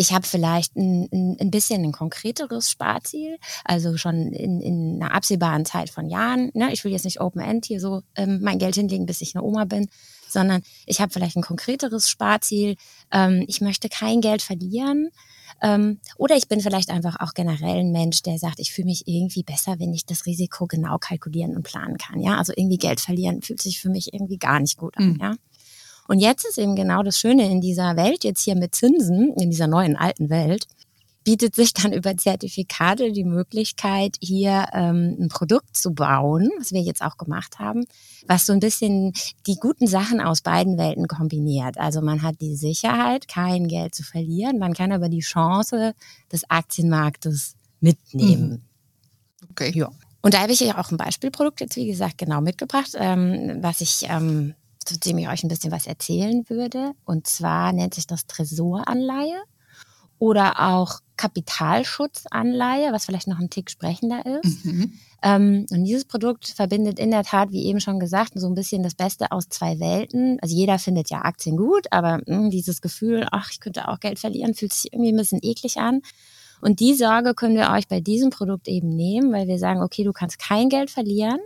ich 0.00 0.14
habe 0.14 0.26
vielleicht 0.26 0.76
ein, 0.76 1.36
ein, 1.38 1.50
bisschen 1.50 1.84
ein 1.84 1.92
konkreteres 1.92 2.70
Sparziel, 2.70 3.36
also 3.66 3.98
schon 3.98 4.32
in, 4.32 4.62
in 4.62 5.02
einer 5.02 5.12
absehbaren 5.12 5.66
Zeit 5.66 5.90
von 5.90 6.08
Jahren. 6.08 6.50
Ne? 6.54 6.72
Ich 6.72 6.84
will 6.84 6.92
jetzt 6.92 7.04
nicht 7.04 7.20
Open-End 7.20 7.66
hier 7.66 7.80
so 7.80 8.00
ähm, 8.14 8.40
mein 8.40 8.58
Geld 8.58 8.76
hinlegen, 8.76 9.04
bis 9.04 9.20
ich 9.20 9.36
eine 9.36 9.44
Oma 9.44 9.66
bin, 9.66 9.90
sondern 10.26 10.62
ich 10.86 11.02
habe 11.02 11.12
vielleicht 11.12 11.36
ein 11.36 11.42
konkreteres 11.42 12.08
Sparziel. 12.08 12.76
Ähm, 13.12 13.44
ich 13.46 13.60
möchte 13.60 13.90
kein 13.90 14.22
Geld 14.22 14.40
verlieren. 14.40 15.10
Ähm, 15.60 16.00
oder 16.16 16.34
ich 16.34 16.48
bin 16.48 16.62
vielleicht 16.62 16.88
einfach 16.88 17.20
auch 17.20 17.34
generell 17.34 17.80
ein 17.80 17.92
Mensch, 17.92 18.22
der 18.22 18.38
sagt, 18.38 18.58
ich 18.58 18.72
fühle 18.72 18.86
mich 18.86 19.06
irgendwie 19.06 19.42
besser, 19.42 19.78
wenn 19.80 19.92
ich 19.92 20.06
das 20.06 20.24
Risiko 20.24 20.66
genau 20.66 20.96
kalkulieren 20.96 21.56
und 21.56 21.64
planen 21.64 21.98
kann. 21.98 22.20
Ja, 22.20 22.38
also 22.38 22.54
irgendwie 22.56 22.78
Geld 22.78 23.00
verlieren 23.00 23.42
fühlt 23.42 23.60
sich 23.60 23.78
für 23.78 23.90
mich 23.90 24.14
irgendwie 24.14 24.38
gar 24.38 24.60
nicht 24.60 24.78
gut 24.78 24.96
an. 24.96 25.10
Mhm. 25.10 25.18
Ja. 25.20 25.34
Und 26.10 26.18
jetzt 26.18 26.44
ist 26.44 26.58
eben 26.58 26.74
genau 26.74 27.04
das 27.04 27.20
Schöne 27.20 27.48
in 27.48 27.60
dieser 27.60 27.94
Welt, 27.94 28.24
jetzt 28.24 28.42
hier 28.42 28.56
mit 28.56 28.74
Zinsen, 28.74 29.32
in 29.34 29.48
dieser 29.48 29.68
neuen 29.68 29.94
alten 29.94 30.28
Welt, 30.28 30.66
bietet 31.22 31.54
sich 31.54 31.72
dann 31.72 31.92
über 31.92 32.16
Zertifikate 32.16 33.12
die 33.12 33.22
Möglichkeit, 33.22 34.16
hier 34.20 34.66
ähm, 34.72 35.16
ein 35.20 35.28
Produkt 35.28 35.76
zu 35.76 35.94
bauen, 35.94 36.50
was 36.58 36.72
wir 36.72 36.80
jetzt 36.80 37.00
auch 37.00 37.16
gemacht 37.16 37.60
haben, 37.60 37.84
was 38.26 38.44
so 38.44 38.52
ein 38.52 38.58
bisschen 38.58 39.12
die 39.46 39.54
guten 39.54 39.86
Sachen 39.86 40.20
aus 40.20 40.40
beiden 40.40 40.78
Welten 40.78 41.06
kombiniert. 41.06 41.78
Also 41.78 42.00
man 42.00 42.22
hat 42.22 42.40
die 42.40 42.56
Sicherheit, 42.56 43.28
kein 43.28 43.68
Geld 43.68 43.94
zu 43.94 44.02
verlieren, 44.02 44.58
man 44.58 44.74
kann 44.74 44.90
aber 44.90 45.10
die 45.10 45.20
Chance 45.20 45.94
des 46.32 46.42
Aktienmarktes 46.50 47.54
mitnehmen. 47.78 48.64
Mhm. 49.42 49.48
Okay. 49.52 49.70
Ja. 49.76 49.92
Und 50.22 50.34
da 50.34 50.40
habe 50.40 50.50
ich 50.50 50.58
ja 50.58 50.76
auch 50.76 50.90
ein 50.90 50.96
Beispielprodukt 50.96 51.60
jetzt, 51.60 51.76
wie 51.76 51.86
gesagt, 51.86 52.18
genau 52.18 52.40
mitgebracht, 52.40 52.96
ähm, 52.98 53.58
was 53.60 53.80
ich, 53.80 54.06
ähm, 54.08 54.54
zu 54.84 54.98
dem 54.98 55.18
ich 55.18 55.28
euch 55.28 55.44
ein 55.44 55.48
bisschen 55.48 55.72
was 55.72 55.86
erzählen 55.86 56.48
würde. 56.48 56.92
Und 57.04 57.26
zwar 57.26 57.72
nennt 57.72 57.94
sich 57.94 58.06
das 58.06 58.26
Tresoranleihe 58.26 59.42
oder 60.18 60.60
auch 60.60 61.00
Kapitalschutzanleihe, 61.16 62.92
was 62.92 63.06
vielleicht 63.06 63.26
noch 63.26 63.38
ein 63.38 63.50
Tick 63.50 63.70
sprechender 63.70 64.24
ist. 64.42 64.64
Mhm. 64.64 64.92
Ähm, 65.22 65.66
und 65.70 65.84
dieses 65.84 66.04
Produkt 66.04 66.48
verbindet 66.48 66.98
in 66.98 67.10
der 67.10 67.24
Tat, 67.24 67.52
wie 67.52 67.66
eben 67.66 67.80
schon 67.80 67.98
gesagt, 68.00 68.32
so 68.34 68.46
ein 68.46 68.54
bisschen 68.54 68.82
das 68.82 68.94
Beste 68.94 69.32
aus 69.32 69.48
zwei 69.48 69.80
Welten. 69.80 70.38
Also 70.40 70.54
jeder 70.54 70.78
findet 70.78 71.10
ja 71.10 71.22
Aktien 71.22 71.56
gut, 71.56 71.86
aber 71.90 72.18
mh, 72.18 72.24
hm, 72.26 72.50
dieses 72.50 72.80
Gefühl, 72.80 73.26
ach, 73.30 73.50
ich 73.50 73.60
könnte 73.60 73.88
auch 73.88 74.00
Geld 74.00 74.18
verlieren, 74.18 74.54
fühlt 74.54 74.72
sich 74.72 74.92
irgendwie 74.92 75.12
ein 75.12 75.16
bisschen 75.16 75.40
eklig 75.42 75.78
an. 75.78 76.00
Und 76.60 76.80
die 76.80 76.94
Sorge 76.94 77.34
können 77.34 77.56
wir 77.56 77.70
euch 77.70 77.88
bei 77.88 78.00
diesem 78.00 78.30
Produkt 78.30 78.68
eben 78.68 78.94
nehmen, 78.94 79.32
weil 79.32 79.48
wir 79.48 79.58
sagen, 79.58 79.82
okay, 79.82 80.04
du 80.04 80.12
kannst 80.12 80.38
kein 80.38 80.68
Geld 80.68 80.90
verlieren, 80.90 81.40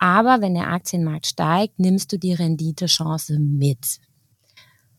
aber 0.00 0.40
wenn 0.40 0.54
der 0.54 0.68
Aktienmarkt 0.68 1.26
steigt, 1.26 1.78
nimmst 1.78 2.10
du 2.10 2.18
die 2.18 2.32
Renditechance 2.32 3.38
mit. 3.38 4.00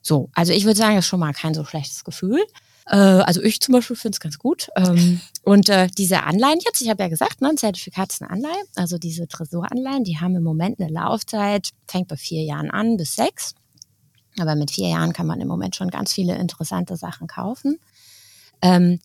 So, 0.02 0.30
also 0.34 0.54
ich 0.54 0.64
würde 0.64 0.78
sagen, 0.78 0.96
das 0.96 1.06
ist 1.06 1.10
schon 1.10 1.20
mal 1.20 1.34
kein 1.34 1.56
so 1.56 1.66
schlechtes 1.66 2.04
Gefühl. 2.04 2.40
Äh, 2.86 2.96
also 2.96 3.42
ich 3.42 3.60
zum 3.60 3.74
Beispiel 3.74 3.96
finde 3.96 4.16
es 4.16 4.20
ganz 4.20 4.38
gut. 4.38 4.70
Ähm, 4.76 5.20
und 5.44 5.70
äh, 5.70 5.88
diese 5.98 6.24
Anleihen 6.24 6.60
jetzt, 6.64 6.82
ich 6.82 6.90
habe 6.90 7.02
ja 7.02 7.10
gesagt, 7.10 7.42
ne, 7.42 7.50
ein 7.50 7.58
Zertifikat 7.58 8.14
ist 8.14 8.22
eine 8.22 8.30
Anleihe, 8.30 8.64
also 8.76 9.00
diese 9.00 9.28
Tresoranleihen, 9.28 10.04
die 10.04 10.20
haben 10.20 10.36
im 10.36 10.44
Moment 10.44 10.80
eine 10.80 10.92
Laufzeit, 10.92 11.72
fängt 11.88 12.08
bei 12.08 12.18
vier 12.18 12.44
Jahren 12.44 12.70
an 12.70 12.98
bis 12.98 13.16
sechs. 13.16 13.56
Aber 14.40 14.56
mit 14.56 14.70
vier 14.70 14.90
Jahren 14.90 15.14
kann 15.14 15.28
man 15.28 15.42
im 15.42 15.48
Moment 15.48 15.76
schon 15.76 15.90
ganz 15.90 16.14
viele 16.14 16.36
interessante 16.38 16.96
Sachen 16.96 17.28
kaufen. 17.28 17.80
Ähm, 18.62 19.00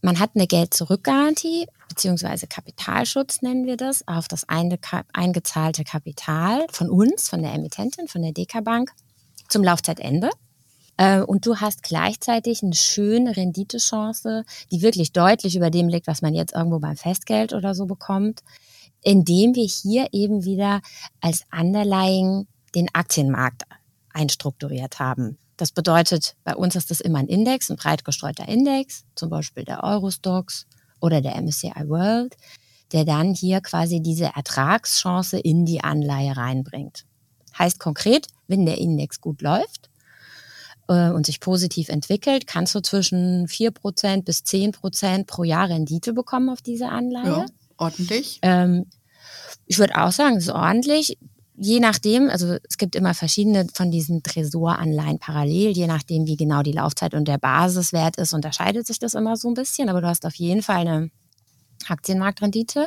man 0.00 0.18
hat 0.18 0.30
eine 0.34 0.46
Geld-Zurück-Garantie, 0.46 1.66
beziehungsweise 1.88 2.46
Kapitalschutz 2.46 3.42
nennen 3.42 3.66
wir 3.66 3.76
das, 3.76 4.06
auf 4.06 4.28
das 4.28 4.46
eingezahlte 4.48 5.84
Kapital 5.84 6.66
von 6.70 6.90
uns, 6.90 7.28
von 7.28 7.42
der 7.42 7.52
Emittentin, 7.54 8.08
von 8.08 8.22
der 8.22 8.32
DK 8.32 8.62
Bank, 8.62 8.92
zum 9.48 9.64
Laufzeitende. 9.64 10.30
Äh, 10.96 11.20
und 11.22 11.46
du 11.46 11.56
hast 11.56 11.82
gleichzeitig 11.82 12.62
eine 12.62 12.74
schöne 12.74 13.36
Renditechance, 13.36 14.44
die 14.70 14.82
wirklich 14.82 15.12
deutlich 15.12 15.56
über 15.56 15.70
dem 15.70 15.88
liegt, 15.88 16.06
was 16.06 16.22
man 16.22 16.34
jetzt 16.34 16.54
irgendwo 16.54 16.78
beim 16.78 16.96
Festgeld 16.96 17.52
oder 17.52 17.74
so 17.74 17.86
bekommt, 17.86 18.42
indem 19.02 19.54
wir 19.54 19.66
hier 19.66 20.08
eben 20.12 20.44
wieder 20.44 20.80
als 21.20 21.44
Underlying 21.56 22.46
den 22.74 22.88
Aktienmarkt 22.94 23.62
einstrukturiert 24.12 24.98
haben. 24.98 25.38
Das 25.58 25.72
bedeutet, 25.72 26.36
bei 26.44 26.54
uns 26.54 26.76
ist 26.76 26.90
das 26.90 27.00
immer 27.00 27.18
ein 27.18 27.26
Index, 27.26 27.68
ein 27.68 27.76
breit 27.76 28.04
gestreuter 28.04 28.48
Index, 28.48 29.04
zum 29.16 29.28
Beispiel 29.28 29.64
der 29.64 29.82
Eurostox 29.82 30.66
oder 31.00 31.20
der 31.20 31.34
MSCI 31.36 31.88
World, 31.88 32.36
der 32.92 33.04
dann 33.04 33.34
hier 33.34 33.60
quasi 33.60 34.00
diese 34.00 34.26
Ertragschance 34.36 35.36
in 35.36 35.66
die 35.66 35.82
Anleihe 35.82 36.36
reinbringt. 36.36 37.04
Heißt 37.58 37.80
konkret, 37.80 38.28
wenn 38.46 38.66
der 38.66 38.78
Index 38.78 39.20
gut 39.20 39.42
läuft 39.42 39.90
äh, 40.86 41.10
und 41.10 41.26
sich 41.26 41.40
positiv 41.40 41.88
entwickelt, 41.88 42.46
kannst 42.46 42.76
du 42.76 42.80
zwischen 42.80 43.48
4% 43.48 44.22
bis 44.22 44.44
10% 44.44 45.26
pro 45.26 45.42
Jahr 45.42 45.68
Rendite 45.68 46.12
bekommen 46.12 46.50
auf 46.50 46.62
diese 46.62 46.88
Anleihe. 46.88 47.26
Ja, 47.26 47.46
ordentlich. 47.78 48.38
Ähm, 48.42 48.86
ich 49.66 49.80
würde 49.80 50.00
auch 50.00 50.12
sagen, 50.12 50.36
es 50.36 50.44
ist 50.44 50.54
ordentlich 50.54 51.18
je 51.60 51.80
nachdem, 51.80 52.30
also 52.30 52.56
es 52.68 52.78
gibt 52.78 52.94
immer 52.94 53.14
verschiedene 53.14 53.66
von 53.72 53.90
diesen 53.90 54.22
Tresoranleihen 54.22 55.18
parallel, 55.18 55.70
je 55.70 55.86
nachdem, 55.86 56.26
wie 56.26 56.36
genau 56.36 56.62
die 56.62 56.72
Laufzeit 56.72 57.14
und 57.14 57.26
der 57.26 57.38
Basiswert 57.38 58.16
ist, 58.16 58.32
unterscheidet 58.32 58.86
sich 58.86 58.98
das 58.98 59.14
immer 59.14 59.36
so 59.36 59.48
ein 59.48 59.54
bisschen, 59.54 59.88
aber 59.88 60.00
du 60.00 60.06
hast 60.06 60.24
auf 60.24 60.34
jeden 60.36 60.62
Fall 60.62 60.86
eine 60.86 61.10
Aktienmarktrendite. 61.88 62.86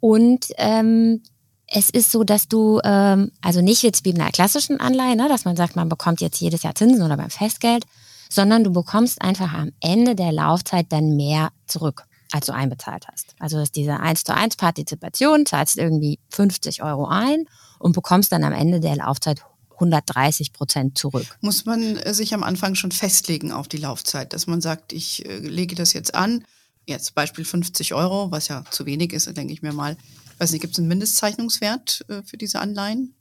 Und 0.00 0.46
ähm, 0.56 1.22
es 1.66 1.90
ist 1.90 2.10
so, 2.10 2.24
dass 2.24 2.48
du, 2.48 2.80
ähm, 2.82 3.30
also 3.42 3.60
nicht 3.60 3.82
jetzt 3.82 4.04
wie 4.04 4.12
bei 4.12 4.22
einer 4.22 4.32
klassischen 4.32 4.80
Anleihe, 4.80 5.16
ne, 5.16 5.28
dass 5.28 5.44
man 5.44 5.56
sagt, 5.56 5.76
man 5.76 5.88
bekommt 5.88 6.20
jetzt 6.20 6.40
jedes 6.40 6.62
Jahr 6.62 6.74
Zinsen 6.74 7.02
oder 7.02 7.16
beim 7.16 7.30
Festgeld, 7.30 7.84
sondern 8.28 8.64
du 8.64 8.72
bekommst 8.72 9.22
einfach 9.22 9.52
am 9.52 9.72
Ende 9.80 10.14
der 10.14 10.32
Laufzeit 10.32 10.86
dann 10.90 11.16
mehr 11.16 11.50
zurück 11.66 12.07
als 12.32 12.46
du 12.46 12.52
einbezahlt 12.52 13.06
hast. 13.10 13.34
Also 13.38 13.56
das 13.56 13.68
ist 13.68 13.76
diese 13.76 13.98
1 13.98 14.24
zu 14.24 14.34
1 14.34 14.56
Partizipation, 14.56 15.46
zahlst 15.46 15.76
irgendwie 15.76 16.18
50 16.30 16.82
Euro 16.82 17.06
ein 17.06 17.46
und 17.78 17.92
bekommst 17.92 18.32
dann 18.32 18.44
am 18.44 18.52
Ende 18.52 18.80
der 18.80 18.96
Laufzeit 18.96 19.42
130 19.74 20.52
Prozent 20.52 20.98
zurück. 20.98 21.38
Muss 21.40 21.64
man 21.64 21.96
äh, 21.96 22.12
sich 22.12 22.34
am 22.34 22.42
Anfang 22.42 22.74
schon 22.74 22.90
festlegen 22.90 23.52
auf 23.52 23.68
die 23.68 23.76
Laufzeit, 23.76 24.32
dass 24.32 24.46
man 24.46 24.60
sagt, 24.60 24.92
ich 24.92 25.24
äh, 25.26 25.38
lege 25.38 25.74
das 25.74 25.92
jetzt 25.92 26.14
an, 26.14 26.44
jetzt 26.86 27.14
Beispiel 27.14 27.44
50 27.44 27.94
Euro, 27.94 28.30
was 28.30 28.48
ja 28.48 28.64
zu 28.70 28.86
wenig 28.86 29.12
ist, 29.12 29.34
denke 29.36 29.52
ich 29.52 29.62
mir 29.62 29.72
mal. 29.72 29.96
Weiß 30.38 30.52
nicht, 30.52 30.60
gibt 30.60 30.74
es 30.74 30.78
einen 30.78 30.88
Mindestzeichnungswert 30.88 32.04
äh, 32.08 32.22
für 32.22 32.36
diese 32.36 32.60
Anleihen? 32.60 33.14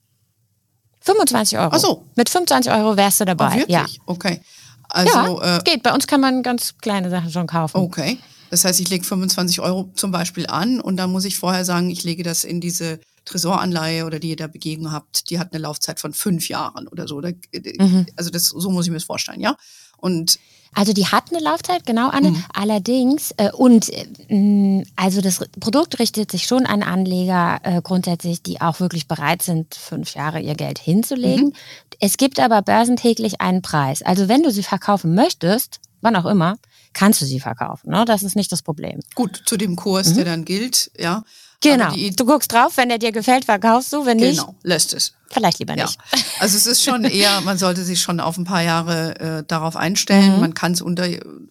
25 1.01 1.57
Euro. 1.57 1.69
Ach 1.71 1.79
so. 1.79 2.05
Mit 2.15 2.29
25 2.29 2.71
Euro 2.71 2.97
wärst 2.97 3.21
du 3.21 3.25
dabei. 3.25 3.49
Oh, 3.53 3.57
wirklich? 3.59 3.69
Ja. 3.69 3.85
Okay. 4.05 4.41
Also, 4.89 5.41
ja, 5.41 5.57
äh, 5.57 5.63
geht. 5.63 5.83
Bei 5.83 5.93
uns 5.93 6.07
kann 6.07 6.21
man 6.21 6.43
ganz 6.43 6.77
kleine 6.79 7.09
Sachen 7.09 7.31
schon 7.31 7.47
kaufen. 7.47 7.77
Okay. 7.77 8.17
Das 8.49 8.65
heißt, 8.65 8.79
ich 8.79 8.89
lege 8.89 9.03
25 9.03 9.59
Euro 9.61 9.91
zum 9.95 10.11
Beispiel 10.11 10.47
an 10.47 10.79
und 10.79 10.97
dann 10.97 11.11
muss 11.11 11.25
ich 11.25 11.37
vorher 11.37 11.65
sagen, 11.65 11.89
ich 11.89 12.03
lege 12.03 12.23
das 12.23 12.43
in 12.43 12.61
diese 12.61 12.99
Tresoranleihe 13.25 14.05
oder 14.05 14.19
die 14.19 14.29
ihr 14.29 14.35
da 14.35 14.47
Begegnen 14.47 14.91
habt, 14.91 15.29
die 15.29 15.39
hat 15.39 15.53
eine 15.53 15.61
Laufzeit 15.61 15.99
von 15.99 16.13
fünf 16.13 16.47
Jahren 16.47 16.87
oder 16.87 17.07
so. 17.07 17.21
Mhm. 17.21 18.05
Also 18.15 18.29
das, 18.29 18.45
so 18.47 18.69
muss 18.69 18.85
ich 18.85 18.91
mir 18.91 18.97
das 18.97 19.03
vorstellen, 19.03 19.41
ja. 19.41 19.55
Und 19.97 20.39
also 20.73 20.93
die 20.93 21.07
hat 21.07 21.31
eine 21.31 21.41
Laufzeit, 21.41 21.85
genau, 21.85 22.09
Anne. 22.09 22.31
Mhm. 22.31 22.43
Allerdings, 22.53 23.31
äh, 23.37 23.51
und 23.51 23.89
äh, 23.89 24.83
also 24.95 25.21
das 25.21 25.39
Produkt 25.59 25.99
richtet 25.99 26.31
sich 26.31 26.45
schon 26.45 26.65
an 26.65 26.83
Anleger 26.83 27.59
äh, 27.63 27.81
grundsätzlich, 27.81 28.43
die 28.43 28.61
auch 28.61 28.79
wirklich 28.79 29.07
bereit 29.07 29.41
sind, 29.41 29.73
fünf 29.73 30.13
Jahre 30.13 30.39
ihr 30.39 30.55
Geld 30.55 30.77
hinzulegen. 30.77 31.47
Mhm. 31.47 31.53
Es 31.99 32.17
gibt 32.17 32.39
aber 32.39 32.61
börsentäglich 32.61 33.41
einen 33.41 33.61
Preis. 33.61 34.03
Also 34.03 34.27
wenn 34.27 34.43
du 34.43 34.51
sie 34.51 34.63
verkaufen 34.63 35.15
möchtest, 35.15 35.79
wann 36.01 36.15
auch 36.15 36.25
immer, 36.25 36.57
kannst 36.97 37.21
du 37.21 37.25
sie 37.25 37.39
verkaufen. 37.39 37.91
Ne? 37.91 38.05
Das 38.05 38.23
ist 38.23 38.35
nicht 38.35 38.51
das 38.51 38.63
Problem. 38.63 38.99
Gut, 39.13 39.43
zu 39.45 39.55
dem 39.55 39.75
Kurs, 39.75 40.09
mhm. 40.09 40.15
der 40.15 40.25
dann 40.25 40.45
gilt, 40.45 40.91
ja. 40.97 41.23
Genau. 41.61 41.91
du 41.91 42.25
guckst 42.25 42.51
drauf, 42.51 42.77
wenn 42.77 42.89
er 42.91 42.99
dir 42.99 43.11
gefällt, 43.11 43.45
verkaufst 43.45 43.91
du, 43.91 44.05
wenn 44.05 44.17
nicht. 44.17 44.39
Genau, 44.39 44.55
lässt 44.61 44.93
es. 44.93 45.13
Vielleicht 45.29 45.59
lieber 45.59 45.75
nicht. 45.75 45.97
Ja. 46.13 46.19
Also 46.39 46.55
es 46.55 46.67
ist 46.67 46.83
schon 46.83 47.03
eher, 47.03 47.41
man 47.41 47.57
sollte 47.57 47.83
sich 47.83 48.01
schon 48.01 48.19
auf 48.19 48.37
ein 48.37 48.45
paar 48.45 48.61
Jahre 48.61 49.19
äh, 49.19 49.43
darauf 49.47 49.75
einstellen. 49.75 50.35
Mhm. 50.35 50.39
Man 50.39 50.53
kann 50.53 50.73
es 50.73 50.81
unter, 50.81 51.07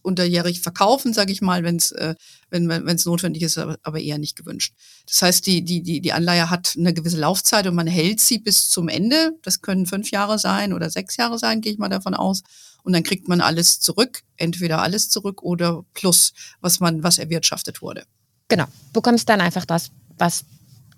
unterjährig 0.06 0.60
verkaufen, 0.60 1.12
sage 1.12 1.32
ich 1.32 1.42
mal, 1.42 1.64
wenn's, 1.64 1.90
äh, 1.90 2.14
wenn 2.48 2.70
es 2.70 3.04
notwendig 3.04 3.42
ist, 3.42 3.58
aber, 3.58 4.00
eher 4.00 4.18
nicht 4.18 4.36
gewünscht. 4.36 4.74
Das 5.06 5.20
heißt, 5.20 5.46
die, 5.46 5.62
die, 5.62 5.82
die, 5.82 6.00
die 6.00 6.12
Anleihe 6.12 6.48
hat 6.48 6.74
eine 6.78 6.94
gewisse 6.94 7.18
Laufzeit 7.18 7.66
und 7.66 7.74
man 7.74 7.86
hält 7.86 8.20
sie 8.20 8.38
bis 8.38 8.70
zum 8.70 8.88
Ende. 8.88 9.32
Das 9.42 9.60
können 9.60 9.86
fünf 9.86 10.10
Jahre 10.10 10.38
sein 10.38 10.72
oder 10.72 10.88
sechs 10.88 11.16
Jahre 11.16 11.38
sein, 11.38 11.60
gehe 11.60 11.72
ich 11.72 11.78
mal 11.78 11.88
davon 11.88 12.14
aus. 12.14 12.42
Und 12.82 12.92
dann 12.92 13.02
kriegt 13.02 13.26
man 13.26 13.40
alles 13.40 13.80
zurück, 13.80 14.22
entweder 14.36 14.80
alles 14.80 15.08
zurück 15.08 15.42
oder 15.42 15.84
plus, 15.92 16.32
was 16.60 16.78
man, 16.78 17.02
was 17.02 17.18
erwirtschaftet 17.18 17.82
wurde. 17.82 18.04
Genau, 18.48 18.66
bekommst 18.92 19.28
dann 19.28 19.40
einfach 19.40 19.64
das, 19.64 19.90
was 20.18 20.44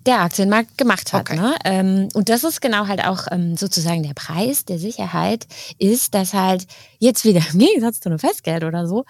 der 0.05 0.21
Aktienmarkt 0.21 0.77
gemacht 0.77 1.13
hat. 1.13 1.29
Okay. 1.29 1.39
Ne? 1.39 1.55
Ähm, 1.65 2.07
und 2.13 2.29
das 2.29 2.43
ist 2.43 2.61
genau 2.61 2.87
halt 2.87 3.05
auch 3.05 3.27
ähm, 3.31 3.57
sozusagen 3.57 4.03
der 4.03 4.13
Preis 4.13 4.65
der 4.65 4.79
Sicherheit, 4.79 5.47
ist, 5.77 6.13
dass 6.13 6.33
halt 6.33 6.67
jetzt 6.99 7.25
wieder 7.25 7.41
im 7.53 7.59
Gegensatz 7.59 7.99
zu 7.99 8.09
einem 8.09 8.19
Festgeld 8.19 8.63
oder 8.63 8.87
so, 8.87 9.05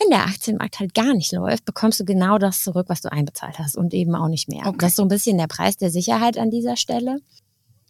wenn 0.00 0.10
der 0.10 0.24
Aktienmarkt 0.24 0.80
halt 0.80 0.94
gar 0.94 1.12
nicht 1.14 1.32
läuft, 1.32 1.66
bekommst 1.66 2.00
du 2.00 2.04
genau 2.04 2.38
das 2.38 2.62
zurück, 2.62 2.86
was 2.88 3.02
du 3.02 3.12
einbezahlt 3.12 3.58
hast 3.58 3.76
und 3.76 3.92
eben 3.92 4.14
auch 4.14 4.28
nicht 4.28 4.48
mehr. 4.48 4.66
Okay. 4.66 4.78
Das 4.78 4.90
ist 4.90 4.96
so 4.96 5.02
ein 5.02 5.08
bisschen 5.08 5.36
der 5.36 5.46
Preis 5.46 5.76
der 5.76 5.90
Sicherheit 5.90 6.38
an 6.38 6.50
dieser 6.50 6.76
Stelle. 6.76 7.20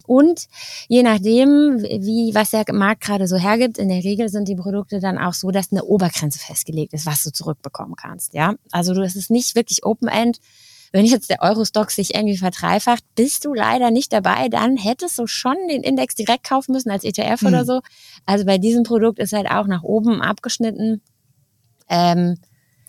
Und 0.07 0.49
je 0.89 1.05
nachdem, 1.05 1.83
wie, 1.83 2.35
was 2.35 2.51
der 2.51 2.65
Markt 2.73 3.03
gerade 3.03 3.29
so 3.29 3.37
hergibt, 3.37 3.79
in 3.79 3.89
der 3.89 4.03
Regel 4.03 4.29
sind 4.29 4.49
die 4.49 4.57
Produkte 4.57 4.99
dann 4.99 5.19
auch 5.19 5.35
so, 5.35 5.53
dass 5.53 5.71
eine 5.71 5.85
Obergrenze 5.85 6.41
festgelegt 6.41 6.95
ist, 6.95 7.07
was 7.07 7.23
du 7.23 7.31
zurückbekommen 7.31 7.95
kannst. 7.95 8.35
Ja, 8.35 8.57
also 8.73 8.93
du, 8.93 9.03
es 9.03 9.15
ist 9.15 9.31
nicht 9.31 9.55
wirklich 9.55 9.85
Open-End. 9.85 10.41
Wenn 10.93 11.05
jetzt 11.05 11.31
der 11.31 11.43
Eurostock 11.43 11.91
sich 11.91 12.15
irgendwie 12.15 12.37
verdreifacht, 12.37 13.05
bist 13.15 13.45
du 13.45 13.55
leider 13.55 13.91
nicht 13.91 14.13
dabei, 14.13 14.49
dann 14.49 14.77
hättest 14.77 15.19
du 15.19 15.27
schon 15.27 15.57
den 15.69 15.83
Index 15.83 16.15
direkt 16.15 16.45
kaufen 16.45 16.73
müssen 16.73 16.91
als 16.91 17.05
ETF 17.05 17.43
hm. 17.43 17.49
oder 17.49 17.65
so. 17.65 17.81
Also 18.27 18.45
bei 18.45 18.59
diesem 18.59 18.83
Produkt 18.83 19.19
ist 19.19 19.33
halt 19.33 19.49
auch 19.51 19.67
nach 19.67 19.83
oben 19.83 20.21
abgeschnitten. 20.21 21.01
Ähm, 21.89 22.39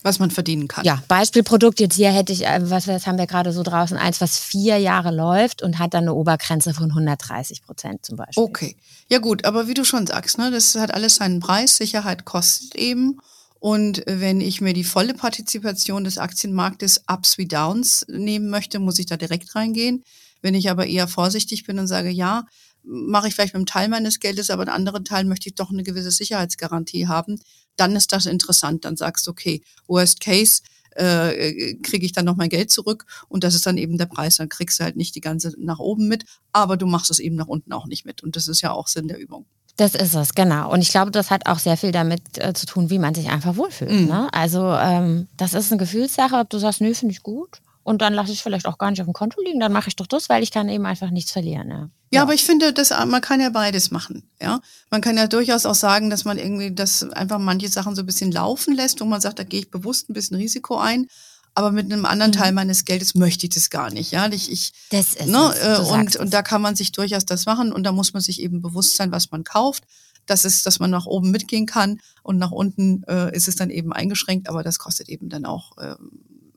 was 0.02 0.18
man 0.18 0.30
verdienen 0.30 0.68
kann. 0.68 0.84
Ja, 0.84 1.02
Beispielprodukt 1.06 1.78
jetzt 1.78 1.94
hier 1.94 2.10
hätte 2.10 2.32
ich, 2.32 2.44
äh, 2.44 2.70
was, 2.70 2.88
was 2.88 3.06
haben 3.06 3.18
wir 3.18 3.26
gerade 3.26 3.52
so 3.52 3.62
draußen, 3.62 3.96
eins, 3.96 4.20
was 4.20 4.38
vier 4.38 4.78
Jahre 4.78 5.14
läuft 5.14 5.62
und 5.62 5.78
hat 5.78 5.94
dann 5.94 6.04
eine 6.04 6.14
Obergrenze 6.14 6.74
von 6.74 6.90
130 6.90 7.62
Prozent 7.62 8.04
zum 8.04 8.16
Beispiel. 8.16 8.42
Okay, 8.42 8.76
ja 9.08 9.18
gut, 9.18 9.44
aber 9.44 9.68
wie 9.68 9.74
du 9.74 9.84
schon 9.84 10.06
sagst, 10.06 10.38
ne, 10.38 10.50
das 10.50 10.74
hat 10.74 10.92
alles 10.92 11.16
seinen 11.16 11.40
Preis, 11.40 11.76
Sicherheit 11.76 12.24
kostet 12.24 12.74
eben 12.74 13.20
Und 13.62 14.02
wenn 14.06 14.40
ich 14.40 14.60
mir 14.60 14.72
die 14.72 14.82
volle 14.82 15.14
Partizipation 15.14 16.02
des 16.02 16.18
Aktienmarktes 16.18 17.04
Ups 17.06 17.38
wie 17.38 17.46
Downs 17.46 18.04
nehmen 18.08 18.50
möchte, 18.50 18.80
muss 18.80 18.98
ich 18.98 19.06
da 19.06 19.16
direkt 19.16 19.54
reingehen. 19.54 20.02
Wenn 20.40 20.56
ich 20.56 20.68
aber 20.68 20.88
eher 20.88 21.06
vorsichtig 21.06 21.62
bin 21.62 21.78
und 21.78 21.86
sage, 21.86 22.10
ja, 22.10 22.44
mache 22.82 23.28
ich 23.28 23.34
vielleicht 23.34 23.54
mit 23.54 23.60
einem 23.60 23.66
Teil 23.66 23.88
meines 23.88 24.18
Geldes, 24.18 24.50
aber 24.50 24.62
einen 24.62 24.72
anderen 24.72 25.04
Teil 25.04 25.24
möchte 25.24 25.48
ich 25.48 25.54
doch 25.54 25.70
eine 25.70 25.84
gewisse 25.84 26.10
Sicherheitsgarantie 26.10 27.06
haben, 27.06 27.40
dann 27.76 27.94
ist 27.94 28.10
das 28.10 28.26
interessant. 28.26 28.84
Dann 28.84 28.96
sagst 28.96 29.28
du, 29.28 29.30
okay, 29.30 29.62
Worst 29.86 30.18
Case, 30.18 30.62
äh, 30.96 31.74
kriege 31.84 32.04
ich 32.04 32.10
dann 32.10 32.24
noch 32.24 32.34
mein 32.34 32.48
Geld 32.48 32.72
zurück 32.72 33.06
und 33.28 33.44
das 33.44 33.54
ist 33.54 33.64
dann 33.64 33.78
eben 33.78 33.96
der 33.96 34.06
Preis. 34.06 34.38
Dann 34.38 34.48
kriegst 34.48 34.80
du 34.80 34.84
halt 34.84 34.96
nicht 34.96 35.14
die 35.14 35.20
ganze 35.20 35.54
nach 35.56 35.78
oben 35.78 36.08
mit, 36.08 36.24
aber 36.50 36.76
du 36.76 36.86
machst 36.86 37.12
es 37.12 37.20
eben 37.20 37.36
nach 37.36 37.46
unten 37.46 37.72
auch 37.72 37.86
nicht 37.86 38.06
mit. 38.06 38.24
Und 38.24 38.34
das 38.34 38.48
ist 38.48 38.60
ja 38.60 38.72
auch 38.72 38.88
Sinn 38.88 39.06
der 39.06 39.20
Übung. 39.20 39.46
Das 39.76 39.94
ist 39.94 40.14
es, 40.14 40.34
genau. 40.34 40.70
Und 40.70 40.82
ich 40.82 40.90
glaube, 40.90 41.10
das 41.10 41.30
hat 41.30 41.46
auch 41.46 41.58
sehr 41.58 41.76
viel 41.76 41.92
damit 41.92 42.22
äh, 42.38 42.52
zu 42.52 42.66
tun, 42.66 42.90
wie 42.90 42.98
man 42.98 43.14
sich 43.14 43.30
einfach 43.30 43.56
wohlfühlt. 43.56 43.90
Mhm. 43.90 44.06
Ne? 44.06 44.28
Also 44.32 44.72
ähm, 44.74 45.28
das 45.36 45.54
ist 45.54 45.72
eine 45.72 45.78
Gefühlssache, 45.78 46.36
ob 46.36 46.50
du 46.50 46.58
sagst, 46.58 46.80
nö, 46.80 46.92
finde 46.94 47.12
ich 47.12 47.22
gut 47.22 47.60
und 47.84 48.02
dann 48.02 48.14
lasse 48.14 48.32
ich 48.32 48.42
vielleicht 48.42 48.66
auch 48.66 48.78
gar 48.78 48.90
nicht 48.90 49.00
auf 49.00 49.06
dem 49.06 49.12
Konto 49.12 49.40
liegen, 49.40 49.60
dann 49.60 49.72
mache 49.72 49.88
ich 49.88 49.96
doch 49.96 50.06
das, 50.06 50.28
weil 50.28 50.42
ich 50.42 50.50
kann 50.50 50.68
eben 50.68 50.86
einfach 50.86 51.10
nichts 51.10 51.32
verlieren. 51.32 51.70
Ja. 51.70 51.88
Ja, 52.12 52.22
aber 52.22 52.34
ich 52.34 52.44
finde, 52.44 52.74
dass 52.74 52.90
man 52.90 53.22
kann 53.22 53.40
ja 53.40 53.48
beides 53.48 53.90
machen. 53.90 54.22
Ja, 54.40 54.60
man 54.90 55.00
kann 55.00 55.16
ja 55.16 55.26
durchaus 55.26 55.64
auch 55.64 55.74
sagen, 55.74 56.10
dass 56.10 56.26
man 56.26 56.36
irgendwie 56.36 56.74
das 56.74 57.10
einfach 57.10 57.38
manche 57.38 57.68
Sachen 57.68 57.94
so 57.94 58.02
ein 58.02 58.06
bisschen 58.06 58.30
laufen 58.30 58.74
lässt, 58.74 59.00
wo 59.00 59.06
man 59.06 59.22
sagt, 59.22 59.38
da 59.38 59.44
gehe 59.44 59.60
ich 59.60 59.70
bewusst 59.70 60.10
ein 60.10 60.12
bisschen 60.12 60.36
Risiko 60.36 60.76
ein. 60.76 61.06
Aber 61.54 61.70
mit 61.70 61.92
einem 61.92 62.06
anderen 62.06 62.32
mhm. 62.32 62.36
Teil 62.36 62.52
meines 62.52 62.84
Geldes 62.84 63.14
möchte 63.14 63.46
ich 63.46 63.54
das 63.54 63.68
gar 63.68 63.90
nicht. 63.90 64.10
Ja, 64.10 64.26
ich, 64.30 64.50
ich 64.50 64.72
das 64.90 65.14
ist 65.14 65.26
ne, 65.26 65.52
es, 65.54 65.78
äh, 65.78 65.92
und, 65.92 66.16
und 66.16 66.32
da 66.32 66.42
kann 66.42 66.62
man 66.62 66.76
sich 66.76 66.92
durchaus 66.92 67.26
das 67.26 67.44
machen 67.44 67.72
und 67.72 67.84
da 67.84 67.92
muss 67.92 68.14
man 68.14 68.22
sich 68.22 68.40
eben 68.40 68.62
bewusst 68.62 68.96
sein, 68.96 69.12
was 69.12 69.30
man 69.30 69.44
kauft. 69.44 69.84
Das 70.26 70.44
ist, 70.44 70.64
dass 70.66 70.78
man 70.78 70.90
nach 70.90 71.06
oben 71.06 71.30
mitgehen 71.30 71.66
kann 71.66 72.00
und 72.22 72.38
nach 72.38 72.52
unten 72.52 73.02
äh, 73.04 73.34
ist 73.36 73.48
es 73.48 73.56
dann 73.56 73.70
eben 73.70 73.92
eingeschränkt, 73.92 74.48
aber 74.48 74.62
das 74.62 74.78
kostet 74.78 75.08
eben 75.08 75.28
dann 75.28 75.44
auch 75.44 75.76
äh, 75.78 75.96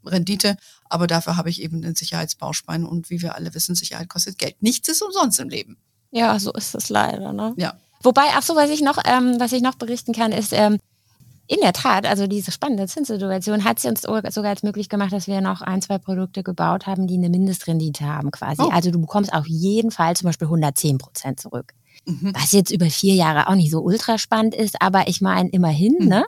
Rendite, 0.06 0.56
aber 0.88 1.08
dafür 1.08 1.36
habe 1.36 1.50
ich 1.50 1.62
eben 1.62 1.82
den 1.82 1.96
Sicherheitsbauspann 1.96 2.86
und 2.86 3.10
wie 3.10 3.22
wir 3.22 3.36
alle 3.36 3.54
wissen, 3.54 3.76
Sicherheit 3.76 4.08
kostet 4.08 4.38
Geld. 4.38 4.62
Nichts 4.62 4.88
ist 4.88 5.02
umsonst 5.02 5.40
im 5.40 5.50
Leben. 5.50 5.78
Ja, 6.12 6.40
so 6.40 6.54
ist 6.54 6.76
es 6.76 6.90
leider. 6.90 7.34
Ne? 7.34 7.54
Ja. 7.58 7.74
Wobei, 8.04 8.24
ach 8.36 8.44
so, 8.44 8.56
was 8.56 8.70
ich 8.70 8.82
noch, 8.82 9.00
ähm, 9.04 9.40
was 9.40 9.52
ich 9.52 9.62
noch 9.62 9.76
berichten 9.76 10.14
kann, 10.14 10.32
ist, 10.32 10.54
ähm, 10.54 10.78
in 11.48 11.60
der 11.62 11.74
Tat, 11.74 12.06
also 12.06 12.28
diese 12.28 12.52
spannende 12.52 12.88
Zinssituation 12.88 13.64
hat 13.64 13.80
sie 13.80 13.88
uns 13.88 14.02
sogar 14.02 14.46
als 14.46 14.64
möglich 14.64 14.90
gemacht, 14.90 15.14
dass 15.14 15.28
wir 15.28 15.42
noch 15.42 15.62
ein, 15.62 15.82
zwei 15.82 15.98
Produkte 15.98 16.44
gebaut 16.44 16.88
haben, 16.88 17.08
die 17.08 17.16
eine 17.16 17.30
Mindestrendite 17.30 18.06
haben 18.06 18.32
quasi. 18.32 18.62
Oh. 18.64 18.70
Also 18.70 18.92
du 18.92 19.00
bekommst 19.00 19.34
auf 19.34 19.46
jeden 19.48 19.92
Fall 19.92 20.16
zum 20.16 20.28
Beispiel 20.28 20.48
110 20.48 20.98
Prozent 20.98 21.40
zurück. 21.40 21.74
Mhm. 22.06 22.32
Was 22.34 22.52
jetzt 22.52 22.72
über 22.72 22.88
vier 22.88 23.16
Jahre 23.16 23.48
auch 23.48 23.56
nicht 23.56 23.72
so 23.72 23.82
ultra 23.82 24.18
spannend 24.18 24.56
ist, 24.56 24.82
aber 24.82 25.08
ich 25.08 25.22
meine 25.22 25.50
immerhin, 25.50 25.96
mhm. 26.00 26.08
ne? 26.08 26.26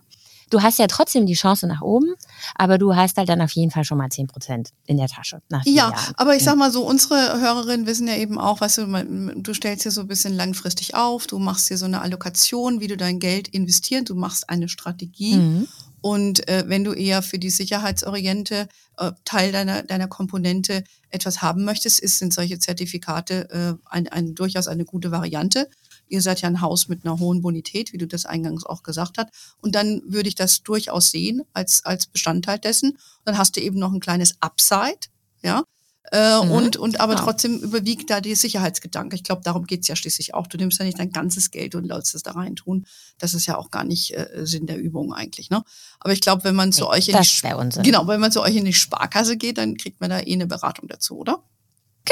Du 0.50 0.62
hast 0.62 0.80
ja 0.80 0.88
trotzdem 0.88 1.26
die 1.26 1.34
Chance 1.34 1.68
nach 1.68 1.82
oben, 1.82 2.14
aber 2.56 2.78
du 2.78 2.96
hast 2.96 3.18
halt 3.18 3.30
dann 3.30 3.42
auf 3.42 3.52
jeden 3.52 3.72
Fall 3.72 3.84
schon 3.84 3.98
mal 3.98 4.10
zehn 4.10 4.28
Prozent 4.28 4.70
in 4.86 4.98
der 4.98 5.08
Tasche. 5.08 5.42
Ja, 5.66 5.90
Jahren. 5.90 6.14
aber 6.16 6.36
ich 6.36 6.44
sag 6.44 6.56
mal 6.56 6.72
so, 6.72 6.86
unsere 6.86 7.40
Hörerinnen 7.42 7.86
wissen 7.86 8.08
ja 8.08 8.16
eben 8.16 8.40
auch, 8.40 8.62
weißt 8.62 8.78
du, 8.80 9.36
du 9.36 9.54
stellst 9.54 9.86
dir 9.86 9.92
so 9.92 10.02
ein 10.02 10.08
bisschen 10.08 10.34
langfristig 10.34 10.96
auf, 10.96 11.28
du 11.28 11.40
machst 11.40 11.70
dir 11.70 11.78
so 11.78 11.86
eine 11.86 12.02
Allokation, 12.02 12.80
wie 12.80 12.88
du 12.88 12.98
dein 12.98 13.20
Geld 13.20 13.48
investierst, 13.48 14.10
du 14.10 14.16
machst 14.16 14.50
eine 14.50 14.70
Strategie. 14.70 15.36
Mhm. 15.36 15.68
Und 16.02 16.48
äh, 16.48 16.64
wenn 16.68 16.84
du 16.84 16.94
eher 16.94 17.22
für 17.22 17.40
die 17.40 17.50
sicherheitsoriente 17.50 18.70
äh, 18.98 19.12
Teil 19.26 19.52
deiner, 19.52 19.84
deiner 19.84 20.08
Komponente 20.08 20.84
etwas 21.10 21.42
haben 21.42 21.66
möchtest, 21.66 22.00
ist, 22.00 22.20
sind 22.20 22.34
solche 22.34 22.60
Zertifikate 22.60 23.50
äh, 23.50 23.74
ein, 23.86 24.08
ein, 24.08 24.36
durchaus 24.36 24.68
eine 24.68 24.86
gute 24.86 25.12
Variante. 25.12 25.70
Ihr 26.10 26.22
seid 26.22 26.42
ja 26.42 26.48
ein 26.48 26.62
Haus 26.62 26.88
mit 26.88 27.06
einer 27.06 27.20
hohen 27.20 27.42
Bonität, 27.42 27.94
wie 27.94 27.98
du 27.98 28.08
das 28.08 28.26
eingangs 28.26 28.66
auch 28.66 28.84
gesagt 28.84 29.18
hast. 29.18 29.30
Und 29.62 29.76
dann 29.76 30.02
würde 30.06 30.30
ich 30.30 30.36
das 30.36 30.64
durchaus 30.64 31.12
sehen 31.12 31.44
als, 31.54 31.84
als 31.86 32.08
Bestandteil 32.08 32.60
dessen. 32.60 32.98
Dann 33.26 33.38
hast 33.38 33.56
du 33.56 33.62
eben 33.62 33.80
noch 33.80 33.94
ein 33.94 34.00
kleines 34.00 34.36
Upside, 34.42 35.08
ja. 35.44 35.64
Äh, 36.12 36.42
mhm. 36.42 36.52
und, 36.52 36.78
und 36.78 37.00
aber 37.02 37.16
genau. 37.16 37.26
trotzdem 37.26 37.60
überwiegt 37.60 38.10
da 38.10 38.22
die 38.22 38.36
Sicherheitsgedanke. 38.36 39.18
Ich 39.18 39.24
glaube, 39.24 39.42
darum 39.44 39.66
geht's 39.66 39.90
ja 39.90 39.96
schließlich 39.96 40.34
auch. 40.34 40.48
Du 40.48 40.58
nimmst 40.58 40.80
ja 40.80 40.86
nicht 40.86 41.00
dein 41.00 41.12
ganzes 41.12 41.52
Geld 41.52 41.76
und 41.76 41.84
lässt 41.84 42.16
es 42.16 42.24
da 42.24 42.32
rein 42.32 42.56
tun. 42.56 42.86
Das 43.18 43.34
ist 43.34 43.46
ja 43.46 43.58
auch 43.58 43.72
gar 43.72 43.84
nicht 43.84 44.16
äh, 44.16 44.46
Sinn 44.46 44.68
der 44.68 44.78
Übung 44.78 45.14
eigentlich. 45.14 45.50
Ne? 45.50 45.64
Aber 46.00 46.14
ich 46.14 46.22
glaube, 46.22 46.46
wenn 46.46 46.56
man 46.56 46.72
zu 46.72 46.84
nee, 46.84 46.90
euch 46.92 47.10
in 47.10 47.16
die, 47.22 47.82
genau, 47.84 48.08
wenn 48.08 48.22
man 48.22 48.32
zu 48.32 48.42
euch 48.42 48.56
in 48.56 48.64
die 48.64 48.74
Sparkasse 48.74 49.36
geht, 49.36 49.58
dann 49.58 49.76
kriegt 49.76 50.00
man 50.00 50.10
da 50.10 50.20
eh 50.20 50.34
eine 50.34 50.48
Beratung 50.48 50.88
dazu, 50.88 51.18
oder? 51.18 51.44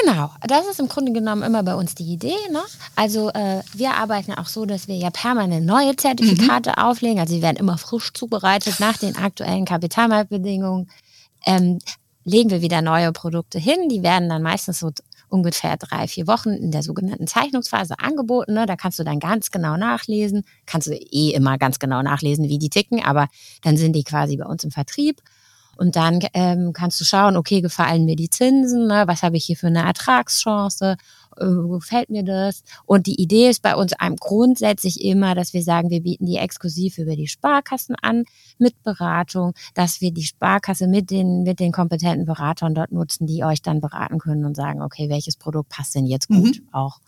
Genau, 0.04 0.30
das 0.42 0.68
ist 0.68 0.80
im 0.80 0.90
Grunde 0.90 1.14
genommen 1.14 1.44
immer 1.44 1.64
bei 1.64 1.76
uns 1.76 1.96
die 1.96 2.12
Idee. 2.12 2.36
Ne? 2.52 2.62
Also 2.96 3.30
äh, 3.30 3.62
wir 3.74 3.96
arbeiten 3.96 4.34
auch 4.34 4.48
so, 4.48 4.66
dass 4.66 4.88
wir 4.88 4.96
ja 4.96 5.10
permanent 5.10 5.66
neue 5.66 5.96
Zertifikate 5.96 6.72
mhm. 6.72 6.84
auflegen. 6.84 7.20
Also 7.20 7.36
sie 7.36 7.42
werden 7.42 7.58
immer 7.58 7.78
frisch 7.78 8.12
zubereitet 8.14 8.80
nach 8.80 8.98
den 8.98 9.16
aktuellen 9.16 9.66
Kapitalmarktbedingungen. 9.66 10.90
Ähm, 11.46 11.80
legen 12.26 12.50
wir 12.50 12.62
wieder 12.62 12.82
neue 12.82 13.14
Produkte 13.14 13.58
hin. 13.58 13.88
Die 13.90 14.04
werden 14.04 14.28
dann 14.28 14.42
meistens 14.42 14.80
so 14.80 14.92
ungefähr 15.30 15.78
drei, 15.78 16.08
vier 16.08 16.28
Wochen 16.28 16.50
in 16.50 16.72
der 16.72 16.84
sogenannten 16.84 17.28
Zeichnungsphase 17.28 18.00
angeboten. 18.00 18.54
Ne? 18.54 18.66
Da 18.66 18.76
kannst 18.76 19.00
du 19.00 19.04
dann 19.04 19.20
ganz 19.20 19.52
genau 19.52 19.78
nachlesen. 19.78 20.44
Kannst 20.66 20.88
du 20.88 20.94
eh 20.94 21.32
immer 21.32 21.58
ganz 21.58 21.80
genau 21.80 22.02
nachlesen, 22.02 22.50
wie 22.50 22.60
die 22.60 22.70
ticken, 22.70 23.04
aber 23.04 23.28
dann 23.62 23.78
sind 23.78 23.94
die 23.94 24.04
quasi 24.04 24.38
bei 24.38 24.46
uns 24.46 24.64
im 24.64 24.72
Vertrieb. 24.72 25.22
Und 25.78 25.96
dann 25.96 26.20
ähm, 26.34 26.74
kannst 26.74 27.00
du 27.00 27.06
schauen, 27.06 27.38
okay, 27.38 27.62
gefallen 27.62 28.06
mir 28.06 28.16
die 28.16 28.30
Zinsen, 28.30 28.88
ne? 28.88 29.04
was 29.08 29.24
habe 29.24 29.38
ich 29.38 29.46
hier 29.46 29.58
für 29.58 29.68
eine 29.68 29.84
Ertragschance, 29.84 30.98
äh, 31.38 31.46
gefällt 31.46 32.10
mir 32.10 32.24
das? 32.24 32.64
Und 32.86 33.08
die 33.08 33.22
Idee 33.22 33.50
ist 33.50 33.62
bei 33.62 33.76
uns 33.76 33.94
einem 33.94 34.16
grundsätzlich 34.16 35.02
immer, 35.02 35.36
dass 35.36 35.54
wir 35.54 35.64
sagen, 35.64 35.90
wir 35.90 36.02
bieten 36.02 36.26
die 36.26 36.38
exklusiv 36.38 36.98
über 36.98 37.16
die 37.16 37.28
Sparkassen 37.28 37.96
an 38.02 38.24
mit 38.58 38.82
Beratung, 38.84 39.54
dass 39.74 40.02
wir 40.02 40.12
die 40.12 40.24
Sparkasse 40.24 40.88
mit 40.88 41.12
den, 41.12 41.44
mit 41.44 41.60
den 41.60 41.72
kompetenten 41.72 42.26
Beratern 42.26 42.74
dort 42.74 42.92
nutzen, 42.92 43.28
die 43.28 43.44
euch 43.44 43.62
dann 43.62 43.82
beraten 43.82 44.20
können 44.20 44.46
und 44.46 44.56
sagen, 44.56 44.82
okay, 44.82 45.10
welches 45.10 45.36
Produkt 45.36 45.70
passt 45.70 45.96
denn 45.96 46.06
jetzt 46.06 46.28
gut 46.28 46.62
mhm. 46.62 46.70
auch 46.72 47.00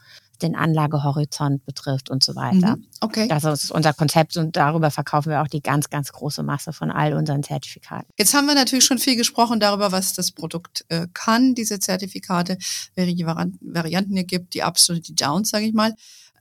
den 0.42 0.56
Anlagehorizont 0.56 1.66
betrifft 1.66 2.10
und 2.10 2.24
so 2.24 2.36
weiter. 2.36 2.78
Mhm. 2.78 2.86
Okay. 3.02 3.28
Das 3.28 3.44
ist 3.44 3.72
unser 3.72 3.94
Konzept 3.94 4.38
und 4.38 4.56
darüber 4.56 4.92
verkaufen 4.92 5.30
wir 5.30 5.42
auch 5.42 5.48
die 5.48 5.62
ganz, 5.62 5.90
ganz 5.90 6.12
große 6.12 6.44
Masse 6.44 6.74
von 6.74 6.92
all 6.92 7.14
unseren 7.14 7.44
Zertifikaten. 7.44 8.08
Jetzt 8.18 8.34
haben 8.34 8.48
wir 8.48 8.56
natürlich 8.56 8.86
schon 8.86 8.98
viel 8.98 9.16
gesprochen 9.16 9.60
darüber, 9.60 9.92
was 9.92 10.14
das 10.14 10.32
Produkt 10.32 10.86
äh, 10.90 11.08
kann, 11.14 11.56
diese 11.56 11.80
Zertifikate, 11.80 12.58
welche 12.96 13.26
Varianten 13.26 14.14
hier 14.14 14.26
gibt, 14.26 14.54
die 14.54 14.62
Ups 14.62 14.90
und 14.90 15.08
die 15.08 15.16
Downs, 15.16 15.50
sage 15.50 15.66
ich 15.66 15.74
mal. 15.74 15.94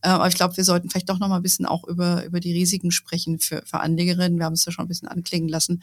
Äh, 0.02 0.08
aber 0.08 0.28
ich 0.28 0.34
glaube, 0.34 0.56
wir 0.56 0.64
sollten 0.64 0.90
vielleicht 0.90 1.08
doch 1.08 1.18
noch 1.18 1.28
mal 1.28 1.36
ein 1.36 1.42
bisschen 1.42 1.66
auch 1.66 1.84
über, 1.84 2.24
über 2.24 2.40
die 2.40 2.52
Risiken 2.52 2.90
sprechen 2.90 3.38
für, 3.38 3.62
für 3.64 3.80
Anlegerinnen. 3.80 4.38
Wir 4.38 4.46
haben 4.46 4.54
es 4.54 4.64
ja 4.64 4.72
schon 4.72 4.84
ein 4.84 4.88
bisschen 4.88 5.08
anklingen 5.08 5.48
lassen 5.48 5.82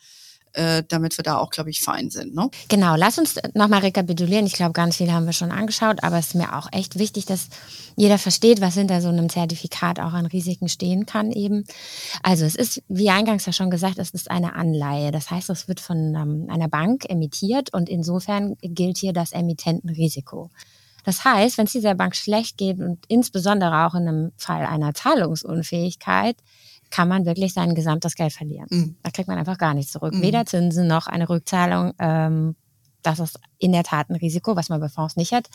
äh, 0.53 0.83
damit 0.87 1.17
wir 1.17 1.23
da 1.23 1.37
auch, 1.37 1.49
glaube 1.49 1.69
ich, 1.69 1.81
fein 1.81 2.09
sind. 2.09 2.35
Ne? 2.35 2.49
Genau, 2.67 2.95
lass 2.95 3.17
uns 3.17 3.35
nochmal 3.53 3.81
rekapitulieren. 3.81 4.45
Ich 4.45 4.53
glaube, 4.53 4.73
ganz 4.73 4.97
viel 4.97 5.11
haben 5.11 5.25
wir 5.25 5.33
schon 5.33 5.51
angeschaut, 5.51 6.03
aber 6.03 6.17
es 6.19 6.27
ist 6.27 6.35
mir 6.35 6.55
auch 6.55 6.67
echt 6.71 6.97
wichtig, 6.97 7.25
dass 7.25 7.47
jeder 7.95 8.17
versteht, 8.17 8.61
was 8.61 8.75
hinter 8.75 9.01
so 9.01 9.09
einem 9.09 9.29
Zertifikat 9.29 9.99
auch 9.99 10.13
an 10.13 10.25
Risiken 10.25 10.69
stehen 10.69 11.05
kann 11.05 11.31
eben. 11.31 11.63
Also 12.21 12.45
es 12.45 12.55
ist, 12.55 12.83
wie 12.87 13.09
eingangs 13.09 13.45
ja 13.45 13.53
schon 13.53 13.69
gesagt, 13.69 13.97
es 13.99 14.11
ist 14.11 14.31
eine 14.31 14.55
Anleihe. 14.55 15.11
Das 15.11 15.29
heißt, 15.31 15.49
es 15.49 15.67
wird 15.67 15.79
von 15.79 16.15
ähm, 16.15 16.47
einer 16.49 16.67
Bank 16.67 17.05
emittiert 17.09 17.73
und 17.73 17.89
insofern 17.89 18.55
gilt 18.61 18.97
hier 18.97 19.13
das 19.13 19.31
Emittentenrisiko. 19.31 20.49
Das 21.03 21.25
heißt, 21.25 21.57
wenn 21.57 21.65
es 21.65 21.73
dieser 21.73 21.95
Bank 21.95 22.15
schlecht 22.15 22.57
geht 22.57 22.79
und 22.79 22.99
insbesondere 23.07 23.85
auch 23.85 23.93
in 23.93 24.07
einem 24.07 24.31
Fall 24.37 24.65
einer 24.65 24.93
Zahlungsunfähigkeit, 24.93 26.37
kann 26.93 27.07
man 27.07 27.25
wirklich 27.25 27.53
sein 27.53 27.73
gesamtes 27.73 28.13
Geld 28.13 28.33
verlieren. 28.33 28.67
Mhm. 28.69 28.95
Da 29.01 29.09
kriegt 29.09 29.27
man 29.27 29.39
einfach 29.39 29.57
gar 29.57 29.73
nichts 29.73 29.93
zurück. 29.93 30.13
Mhm. 30.13 30.21
Weder 30.21 30.45
Zinsen 30.45 30.85
noch 30.85 31.07
eine 31.07 31.27
Rückzahlung. 31.27 31.93
Ähm, 31.97 32.55
das 33.01 33.17
ist 33.17 33.39
in 33.57 33.71
der 33.71 33.81
Tat 33.81 34.11
ein 34.11 34.15
Risiko, 34.15 34.55
was 34.55 34.69
man 34.69 34.79
bei 34.79 34.89
Fonds 34.89 35.15
nicht 35.15 35.33
hat. 35.33 35.49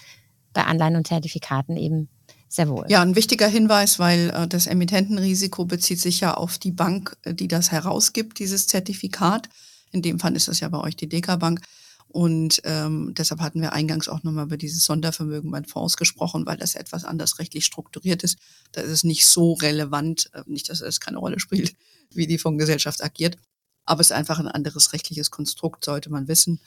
Bei 0.52 0.64
Anleihen 0.64 0.96
und 0.96 1.06
Zertifikaten 1.06 1.76
eben 1.76 2.08
sehr 2.48 2.68
wohl. 2.68 2.86
Ja, 2.88 3.02
ein 3.02 3.14
wichtiger 3.14 3.46
Hinweis, 3.46 4.00
weil 4.00 4.30
äh, 4.30 4.48
das 4.48 4.66
Emittentenrisiko 4.66 5.64
bezieht 5.64 6.00
sich 6.00 6.18
ja 6.18 6.34
auf 6.34 6.58
die 6.58 6.72
Bank, 6.72 7.16
äh, 7.22 7.34
die 7.34 7.46
das 7.46 7.70
herausgibt, 7.70 8.40
dieses 8.40 8.66
Zertifikat. 8.66 9.48
In 9.92 10.02
dem 10.02 10.18
Fall 10.18 10.34
ist 10.34 10.48
das 10.48 10.58
ja 10.58 10.68
bei 10.68 10.80
euch 10.80 10.96
die 10.96 11.08
Deka 11.08 11.36
Bank. 11.36 11.60
Und 12.08 12.62
ähm, 12.64 13.12
deshalb 13.16 13.40
hatten 13.40 13.60
wir 13.60 13.74
eingangs 13.74 14.08
auch 14.08 14.22
nochmal 14.22 14.46
über 14.46 14.56
dieses 14.56 14.84
Sondervermögen 14.84 15.50
bei 15.50 15.62
Fonds 15.64 15.96
gesprochen, 15.96 16.46
weil 16.46 16.56
das 16.56 16.74
etwas 16.74 17.04
anders 17.04 17.38
rechtlich 17.38 17.66
strukturiert 17.66 18.22
ist. 18.22 18.38
Da 18.72 18.80
ist 18.80 18.90
es 18.90 19.04
nicht 19.04 19.26
so 19.26 19.52
relevant, 19.54 20.30
äh, 20.32 20.42
nicht, 20.46 20.70
dass 20.70 20.80
es 20.80 21.00
keine 21.00 21.18
Rolle 21.18 21.38
spielt, 21.38 21.74
wie 22.10 22.26
die 22.26 22.38
Fondsgesellschaft 22.38 23.04
agiert. 23.04 23.36
Aber 23.84 24.00
es 24.00 24.08
ist 24.08 24.16
einfach 24.16 24.38
ein 24.38 24.48
anderes 24.48 24.92
rechtliches 24.92 25.30
Konstrukt, 25.30 25.84
sollte 25.84 26.10
man 26.10 26.28
wissen. 26.28 26.60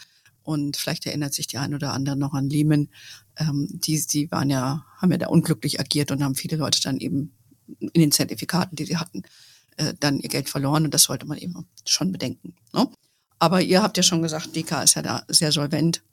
Und 0.44 0.78
vielleicht 0.78 1.06
erinnert 1.06 1.34
sich 1.34 1.48
die 1.48 1.58
ein 1.58 1.74
oder 1.74 1.94
andere 1.94 2.16
noch 2.16 2.34
an 2.34 2.50
Lehman. 2.50 2.90
Ähm, 3.38 3.68
die, 3.72 4.04
die 4.06 4.32
waren 4.32 4.50
ja, 4.50 4.86
haben 4.98 5.12
ja 5.12 5.18
da 5.18 5.28
unglücklich 5.28 5.80
agiert 5.80 6.12
und 6.12 6.24
haben 6.24 6.36
viele 6.36 6.58
Leute 6.58 6.82
dann 6.82 6.98
eben 6.98 7.34
in 7.80 8.02
den 8.02 8.12
Zertifikaten, 8.12 8.76
die 8.76 8.86
sie 8.86 8.98
hatten, 8.98 9.24
äh, 9.78 9.94
dann 10.00 10.20
ihr 10.20 10.30
Geld 10.30 10.50
verloren. 10.50 10.86
Und 10.86 10.94
das 10.94 11.04
sollte 11.04 11.26
man 11.26 11.38
eben 11.38 11.68
schon 11.86 12.12
bedenken. 12.12 12.56
Ne? 12.74 12.88
Aber 13.42 13.60
ihr 13.60 13.82
habt 13.82 13.98
ja 13.98 14.04
schon 14.04 14.22
gesagt, 14.22 14.56
DK 14.56 14.84
ist 14.84 14.94
ja 14.94 15.02
da 15.02 15.24
sehr 15.28 15.52
solvent, 15.52 16.04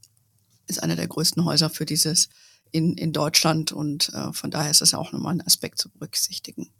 ist 0.66 0.82
einer 0.82 0.96
der 0.96 1.06
größten 1.06 1.44
Häuser 1.44 1.68
für 1.68 1.84
dieses 1.84 2.30
in, 2.70 2.96
in 2.96 3.12
Deutschland 3.12 3.70
und 3.70 4.10
äh, 4.14 4.32
von 4.32 4.50
daher 4.50 4.70
ist 4.70 4.80
das 4.80 4.92
ja 4.92 4.98
auch 4.98 5.12
nochmal 5.12 5.34
ein 5.34 5.46
Aspekt 5.46 5.78
zu 5.78 5.90
berücksichtigen. 5.90 6.70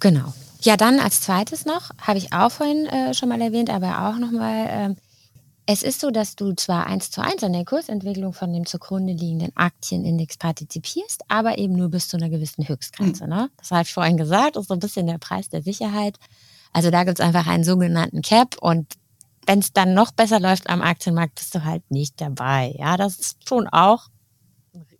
Genau. 0.00 0.34
Ja, 0.62 0.76
dann 0.76 0.98
als 0.98 1.20
zweites 1.20 1.64
noch, 1.64 1.90
habe 2.00 2.18
ich 2.18 2.32
auch 2.32 2.50
vorhin 2.50 2.86
äh, 2.86 3.14
schon 3.14 3.28
mal 3.28 3.40
erwähnt, 3.40 3.70
aber 3.70 4.08
auch 4.08 4.18
nochmal, 4.18 4.66
ähm, 4.68 4.96
es 5.64 5.84
ist 5.84 6.00
so, 6.00 6.10
dass 6.10 6.34
du 6.34 6.52
zwar 6.54 6.88
eins 6.88 7.12
zu 7.12 7.20
eins 7.20 7.44
an 7.44 7.52
der 7.52 7.64
Kursentwicklung 7.64 8.32
von 8.32 8.52
dem 8.52 8.66
zugrunde 8.66 9.12
liegenden 9.12 9.56
Aktienindex 9.56 10.38
partizipierst, 10.38 11.22
aber 11.28 11.56
eben 11.58 11.76
nur 11.76 11.88
bis 11.88 12.08
zu 12.08 12.16
einer 12.16 12.30
gewissen 12.30 12.66
Höchstgrenze. 12.66 13.24
Mhm. 13.24 13.30
Ne? 13.30 13.50
Das 13.58 13.70
habe 13.70 13.82
ich 13.82 13.94
vorhin 13.94 14.16
gesagt, 14.16 14.56
ist 14.56 14.66
so 14.66 14.74
ein 14.74 14.80
bisschen 14.80 15.06
der 15.06 15.18
Preis 15.18 15.48
der 15.48 15.62
Sicherheit. 15.62 16.18
Also 16.72 16.90
da 16.90 17.04
gibt 17.04 17.20
es 17.20 17.24
einfach 17.24 17.46
einen 17.46 17.62
sogenannten 17.62 18.22
Cap 18.22 18.56
und 18.60 18.96
wenn 19.46 19.60
es 19.60 19.72
dann 19.72 19.94
noch 19.94 20.12
besser 20.12 20.40
läuft 20.40 20.68
am 20.68 20.82
Aktienmarkt, 20.82 21.36
bist 21.36 21.54
du 21.54 21.64
halt 21.64 21.88
nicht 21.90 22.20
dabei. 22.20 22.74
Ja, 22.78 22.96
das 22.96 23.18
ist 23.18 23.48
schon 23.48 23.66
auch, 23.68 24.08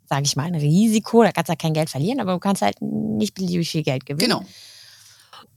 sage 0.07 0.23
ich 0.25 0.37
mal, 0.37 0.45
ein 0.45 0.55
Risiko. 0.55 1.23
Da 1.23 1.33
kannst 1.33 1.49
du 1.49 1.53
ja 1.53 1.57
kein 1.57 1.75
Geld 1.75 1.91
verlieren, 1.91 2.21
aber 2.21 2.33
du 2.33 2.39
kannst 2.39 2.63
halt 2.63 2.81
nicht 2.81 3.35
beliebig 3.35 3.71
viel 3.71 3.83
Geld 3.83 4.07
gewinnen. 4.07 4.31
Genau. 4.31 4.45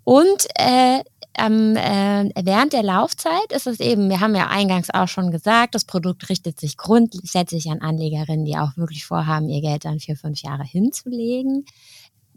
Und 0.03 0.47
äh, 0.55 1.03
ähm, 1.37 1.75
äh, 1.75 2.31
während 2.43 2.73
der 2.73 2.83
Laufzeit 2.83 3.51
ist 3.51 3.67
es 3.67 3.79
eben, 3.79 4.09
wir 4.09 4.19
haben 4.19 4.35
ja 4.35 4.47
eingangs 4.47 4.89
auch 4.91 5.07
schon 5.07 5.31
gesagt, 5.31 5.75
das 5.75 5.85
Produkt 5.85 6.29
richtet 6.29 6.59
sich 6.59 6.77
grundsätzlich 6.77 7.69
an 7.69 7.81
Anlegerinnen, 7.81 8.45
die 8.45 8.57
auch 8.57 8.75
wirklich 8.75 9.05
vorhaben, 9.05 9.49
ihr 9.49 9.61
Geld 9.61 9.85
dann 9.85 9.99
vier, 9.99 10.17
fünf 10.17 10.41
Jahre 10.41 10.63
hinzulegen. 10.63 11.65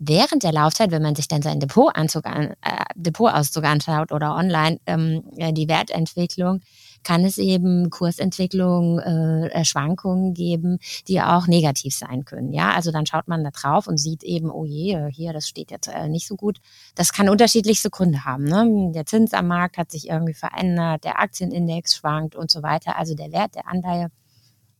Während 0.05 0.43
der 0.43 0.53
Laufzeit, 0.53 0.91
wenn 0.91 1.03
man 1.03 1.15
sich 1.15 1.29
dann 1.29 1.43
seinen 1.43 1.61
Depotanzug 1.61 2.27
an, 2.27 2.55
äh, 2.63 2.85
Depotauszug 2.97 3.63
anschaut 3.63 4.11
oder 4.11 4.35
online 4.35 4.81
ähm, 4.87 5.23
die 5.55 5.69
Wertentwicklung, 5.69 6.61
kann 7.05 7.25
es 7.25 7.39
eben 7.39 7.89
Kursentwicklungen, 7.89 8.99
äh, 8.99 9.61
äh, 9.61 9.65
Schwankungen 9.65 10.35
geben, 10.35 10.79
die 11.07 11.21
auch 11.21 11.47
negativ 11.47 11.95
sein 11.95 12.25
können. 12.25 12.53
Ja, 12.53 12.73
also 12.73 12.91
dann 12.91 13.07
schaut 13.07 13.29
man 13.29 13.45
da 13.45 13.51
drauf 13.51 13.87
und 13.87 13.99
sieht 13.99 14.25
eben, 14.25 14.51
oh 14.51 14.65
je, 14.65 15.09
hier, 15.13 15.33
das 15.33 15.47
steht 15.47 15.71
jetzt 15.71 15.87
äh, 15.87 16.09
nicht 16.09 16.27
so 16.27 16.35
gut. 16.35 16.59
Das 16.97 17.13
kann 17.13 17.29
unterschiedlichste 17.29 17.91
Gründe 17.91 18.25
haben. 18.25 18.43
Ne? 18.43 18.91
Der 18.93 19.07
Zins 19.07 19.33
am 19.33 19.47
Markt 19.47 19.77
hat 19.77 19.93
sich 19.93 20.09
irgendwie 20.09 20.35
verändert, 20.35 21.05
der 21.05 21.21
Aktienindex 21.21 21.95
schwankt 21.95 22.35
und 22.35 22.51
so 22.51 22.65
weiter. 22.65 22.99
Also 22.99 23.15
der 23.15 23.31
Wert 23.31 23.55
der 23.55 23.69
Anleihe 23.69 24.09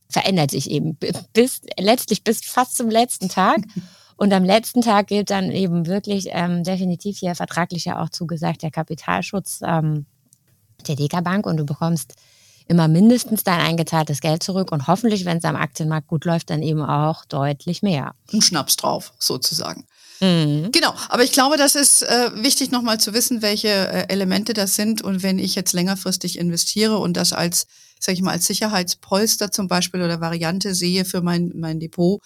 verändert 0.09 0.51
sich 0.51 0.69
eben 0.69 0.97
bis 1.31 1.61
letztlich 1.79 2.25
bis 2.25 2.41
fast 2.41 2.75
zum 2.75 2.89
letzten 2.89 3.29
Tag. 3.29 3.61
Und 4.15 4.33
am 4.33 4.43
letzten 4.43 4.81
Tag 4.81 5.07
gilt 5.07 5.29
dann 5.29 5.51
eben 5.51 5.85
wirklich 5.87 6.27
ähm, 6.31 6.63
definitiv 6.63 7.17
hier 7.17 7.35
vertraglich 7.35 7.85
ja 7.85 8.01
auch 8.01 8.09
zugesagt 8.09 8.61
der 8.61 8.71
Kapitalschutz 8.71 9.61
ähm, 9.65 10.05
der 10.87 10.95
Deka-Bank 10.95 11.45
und 11.45 11.57
du 11.57 11.65
bekommst 11.65 12.13
immer 12.67 12.87
mindestens 12.87 13.43
dein 13.43 13.59
eingezahltes 13.59 14.21
Geld 14.21 14.43
zurück 14.43 14.71
und 14.71 14.87
hoffentlich, 14.87 15.25
wenn 15.25 15.37
es 15.37 15.43
am 15.43 15.55
Aktienmarkt 15.55 16.07
gut 16.07 16.25
läuft, 16.25 16.49
dann 16.49 16.61
eben 16.61 16.81
auch 16.81 17.25
deutlich 17.25 17.81
mehr. 17.81 18.13
Ein 18.31 18.41
Schnaps 18.41 18.77
drauf, 18.77 19.13
sozusagen. 19.19 19.85
Mhm. 20.21 20.71
Genau, 20.71 20.93
aber 21.09 21.23
ich 21.23 21.31
glaube, 21.31 21.57
das 21.57 21.75
ist 21.75 22.03
äh, 22.03 22.31
wichtig 22.35 22.71
nochmal 22.71 22.99
zu 22.99 23.13
wissen, 23.13 23.41
welche 23.41 23.67
äh, 23.67 24.05
Elemente 24.07 24.53
das 24.53 24.75
sind. 24.75 25.01
Und 25.01 25.23
wenn 25.23 25.39
ich 25.39 25.55
jetzt 25.55 25.73
längerfristig 25.73 26.39
investiere 26.39 26.97
und 26.97 27.17
das 27.17 27.33
als, 27.33 27.67
sag 27.99 28.13
ich 28.13 28.21
mal, 28.21 28.31
als 28.31 28.45
Sicherheitspolster 28.45 29.51
zum 29.51 29.67
Beispiel 29.67 30.01
oder 30.01 30.21
Variante 30.21 30.75
sehe 30.75 31.03
für 31.03 31.21
mein, 31.21 31.51
mein 31.55 31.79
Depot, 31.79 32.21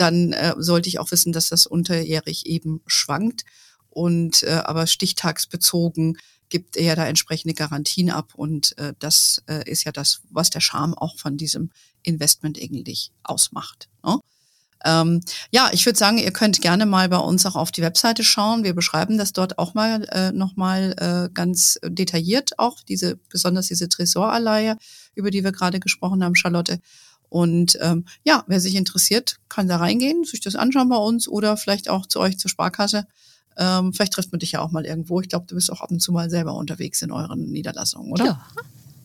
dann 0.00 0.32
äh, 0.32 0.54
sollte 0.58 0.88
ich 0.88 0.98
auch 0.98 1.10
wissen, 1.10 1.32
dass 1.32 1.48
das 1.48 1.66
unterjährig 1.66 2.46
eben 2.46 2.80
schwankt 2.86 3.44
und 3.88 4.42
äh, 4.42 4.62
aber 4.64 4.86
stichtagsbezogen 4.86 6.16
gibt 6.48 6.76
er 6.76 6.96
da 6.96 7.06
entsprechende 7.06 7.54
Garantien 7.54 8.10
ab 8.10 8.32
und 8.34 8.76
äh, 8.78 8.94
das 8.98 9.42
äh, 9.48 9.68
ist 9.70 9.84
ja 9.84 9.92
das, 9.92 10.22
was 10.30 10.50
der 10.50 10.60
Charme 10.60 10.94
auch 10.94 11.18
von 11.18 11.36
diesem 11.36 11.70
Investment 12.02 12.58
eigentlich 12.60 13.12
ausmacht. 13.22 13.88
Ne? 14.04 14.18
Ähm, 14.84 15.20
ja, 15.50 15.70
ich 15.72 15.84
würde 15.84 15.98
sagen, 15.98 16.18
ihr 16.18 16.32
könnt 16.32 16.60
gerne 16.62 16.86
mal 16.86 17.08
bei 17.08 17.18
uns 17.18 17.44
auch 17.44 17.56
auf 17.56 17.70
die 17.70 17.82
Webseite 17.82 18.24
schauen. 18.24 18.64
Wir 18.64 18.74
beschreiben 18.74 19.18
das 19.18 19.32
dort 19.32 19.58
auch 19.58 19.74
mal 19.74 20.04
äh, 20.10 20.32
nochmal 20.32 20.94
äh, 20.98 21.32
ganz 21.32 21.78
detailliert, 21.84 22.58
auch 22.58 22.80
diese, 22.82 23.16
besonders 23.28 23.68
diese 23.68 23.88
Tresoralleihe, 23.88 24.76
über 25.14 25.30
die 25.30 25.44
wir 25.44 25.52
gerade 25.52 25.80
gesprochen 25.80 26.24
haben, 26.24 26.34
Charlotte. 26.34 26.80
Und 27.30 27.78
ähm, 27.80 28.04
ja, 28.24 28.44
wer 28.48 28.60
sich 28.60 28.74
interessiert, 28.74 29.36
kann 29.48 29.68
da 29.68 29.78
reingehen, 29.78 30.24
sich 30.24 30.40
das 30.40 30.56
anschauen 30.56 30.90
bei 30.90 30.96
uns 30.96 31.26
oder 31.26 31.56
vielleicht 31.56 31.88
auch 31.88 32.04
zu 32.06 32.20
euch 32.20 32.38
zur 32.38 32.50
Sparkasse 32.50 33.06
ähm, 33.60 33.92
vielleicht 33.92 34.14
trifft 34.14 34.32
man 34.32 34.38
dich 34.38 34.52
ja 34.52 34.60
auch 34.60 34.70
mal 34.70 34.86
irgendwo. 34.86 35.20
Ich 35.20 35.28
glaube, 35.28 35.46
du 35.46 35.54
bist 35.54 35.70
auch 35.70 35.80
ab 35.80 35.90
und 35.90 36.00
zu 36.00 36.12
mal 36.12 36.30
selber 36.30 36.54
unterwegs 36.54 37.02
in 37.02 37.12
euren 37.12 37.50
Niederlassungen, 37.50 38.10
oder? 38.10 38.24
Ja, 38.24 38.46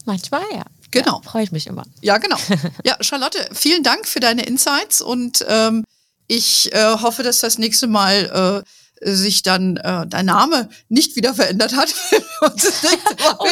manchmal 0.06 0.44
ja. 0.54 0.64
Genau. 0.92 1.22
Ja, 1.24 1.30
Freue 1.30 1.44
ich 1.44 1.52
mich 1.52 1.68
immer. 1.68 1.84
Ja, 2.02 2.18
genau. 2.18 2.38
Ja, 2.86 2.96
Charlotte, 3.02 3.50
vielen 3.52 3.84
Dank 3.84 4.08
für 4.08 4.22
deine 4.22 4.46
Insights 4.46 5.02
und 5.02 5.46
ähm, 5.50 5.84
ich 6.28 6.74
äh, 6.74 6.96
hoffe, 7.02 7.22
dass 7.22 7.42
das 7.42 7.58
nächste 7.58 7.88
Mal 7.88 8.64
äh, 8.64 8.70
sich 9.02 9.44
dann 9.44 9.78
äh, 9.78 10.08
dein 10.08 10.26
Name 10.26 10.70
nicht 10.90 11.16
wieder 11.16 11.34
verändert 11.34 11.76
hat. 11.76 11.94
oh 12.42 13.48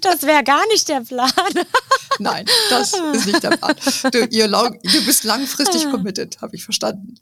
das 0.00 0.22
wäre 0.22 0.42
gar 0.44 0.66
nicht 0.68 0.88
der 0.88 1.00
Plan. 1.00 1.30
Nein, 2.18 2.46
das 2.70 2.94
ist 3.12 3.26
nicht 3.26 3.42
der 3.42 3.50
Plan. 3.50 3.74
Du, 4.10 4.24
ihr, 4.26 4.48
du 4.48 5.04
bist 5.04 5.24
langfristig 5.24 5.90
committed, 5.90 6.40
habe 6.40 6.56
ich 6.56 6.64
verstanden. 6.64 7.16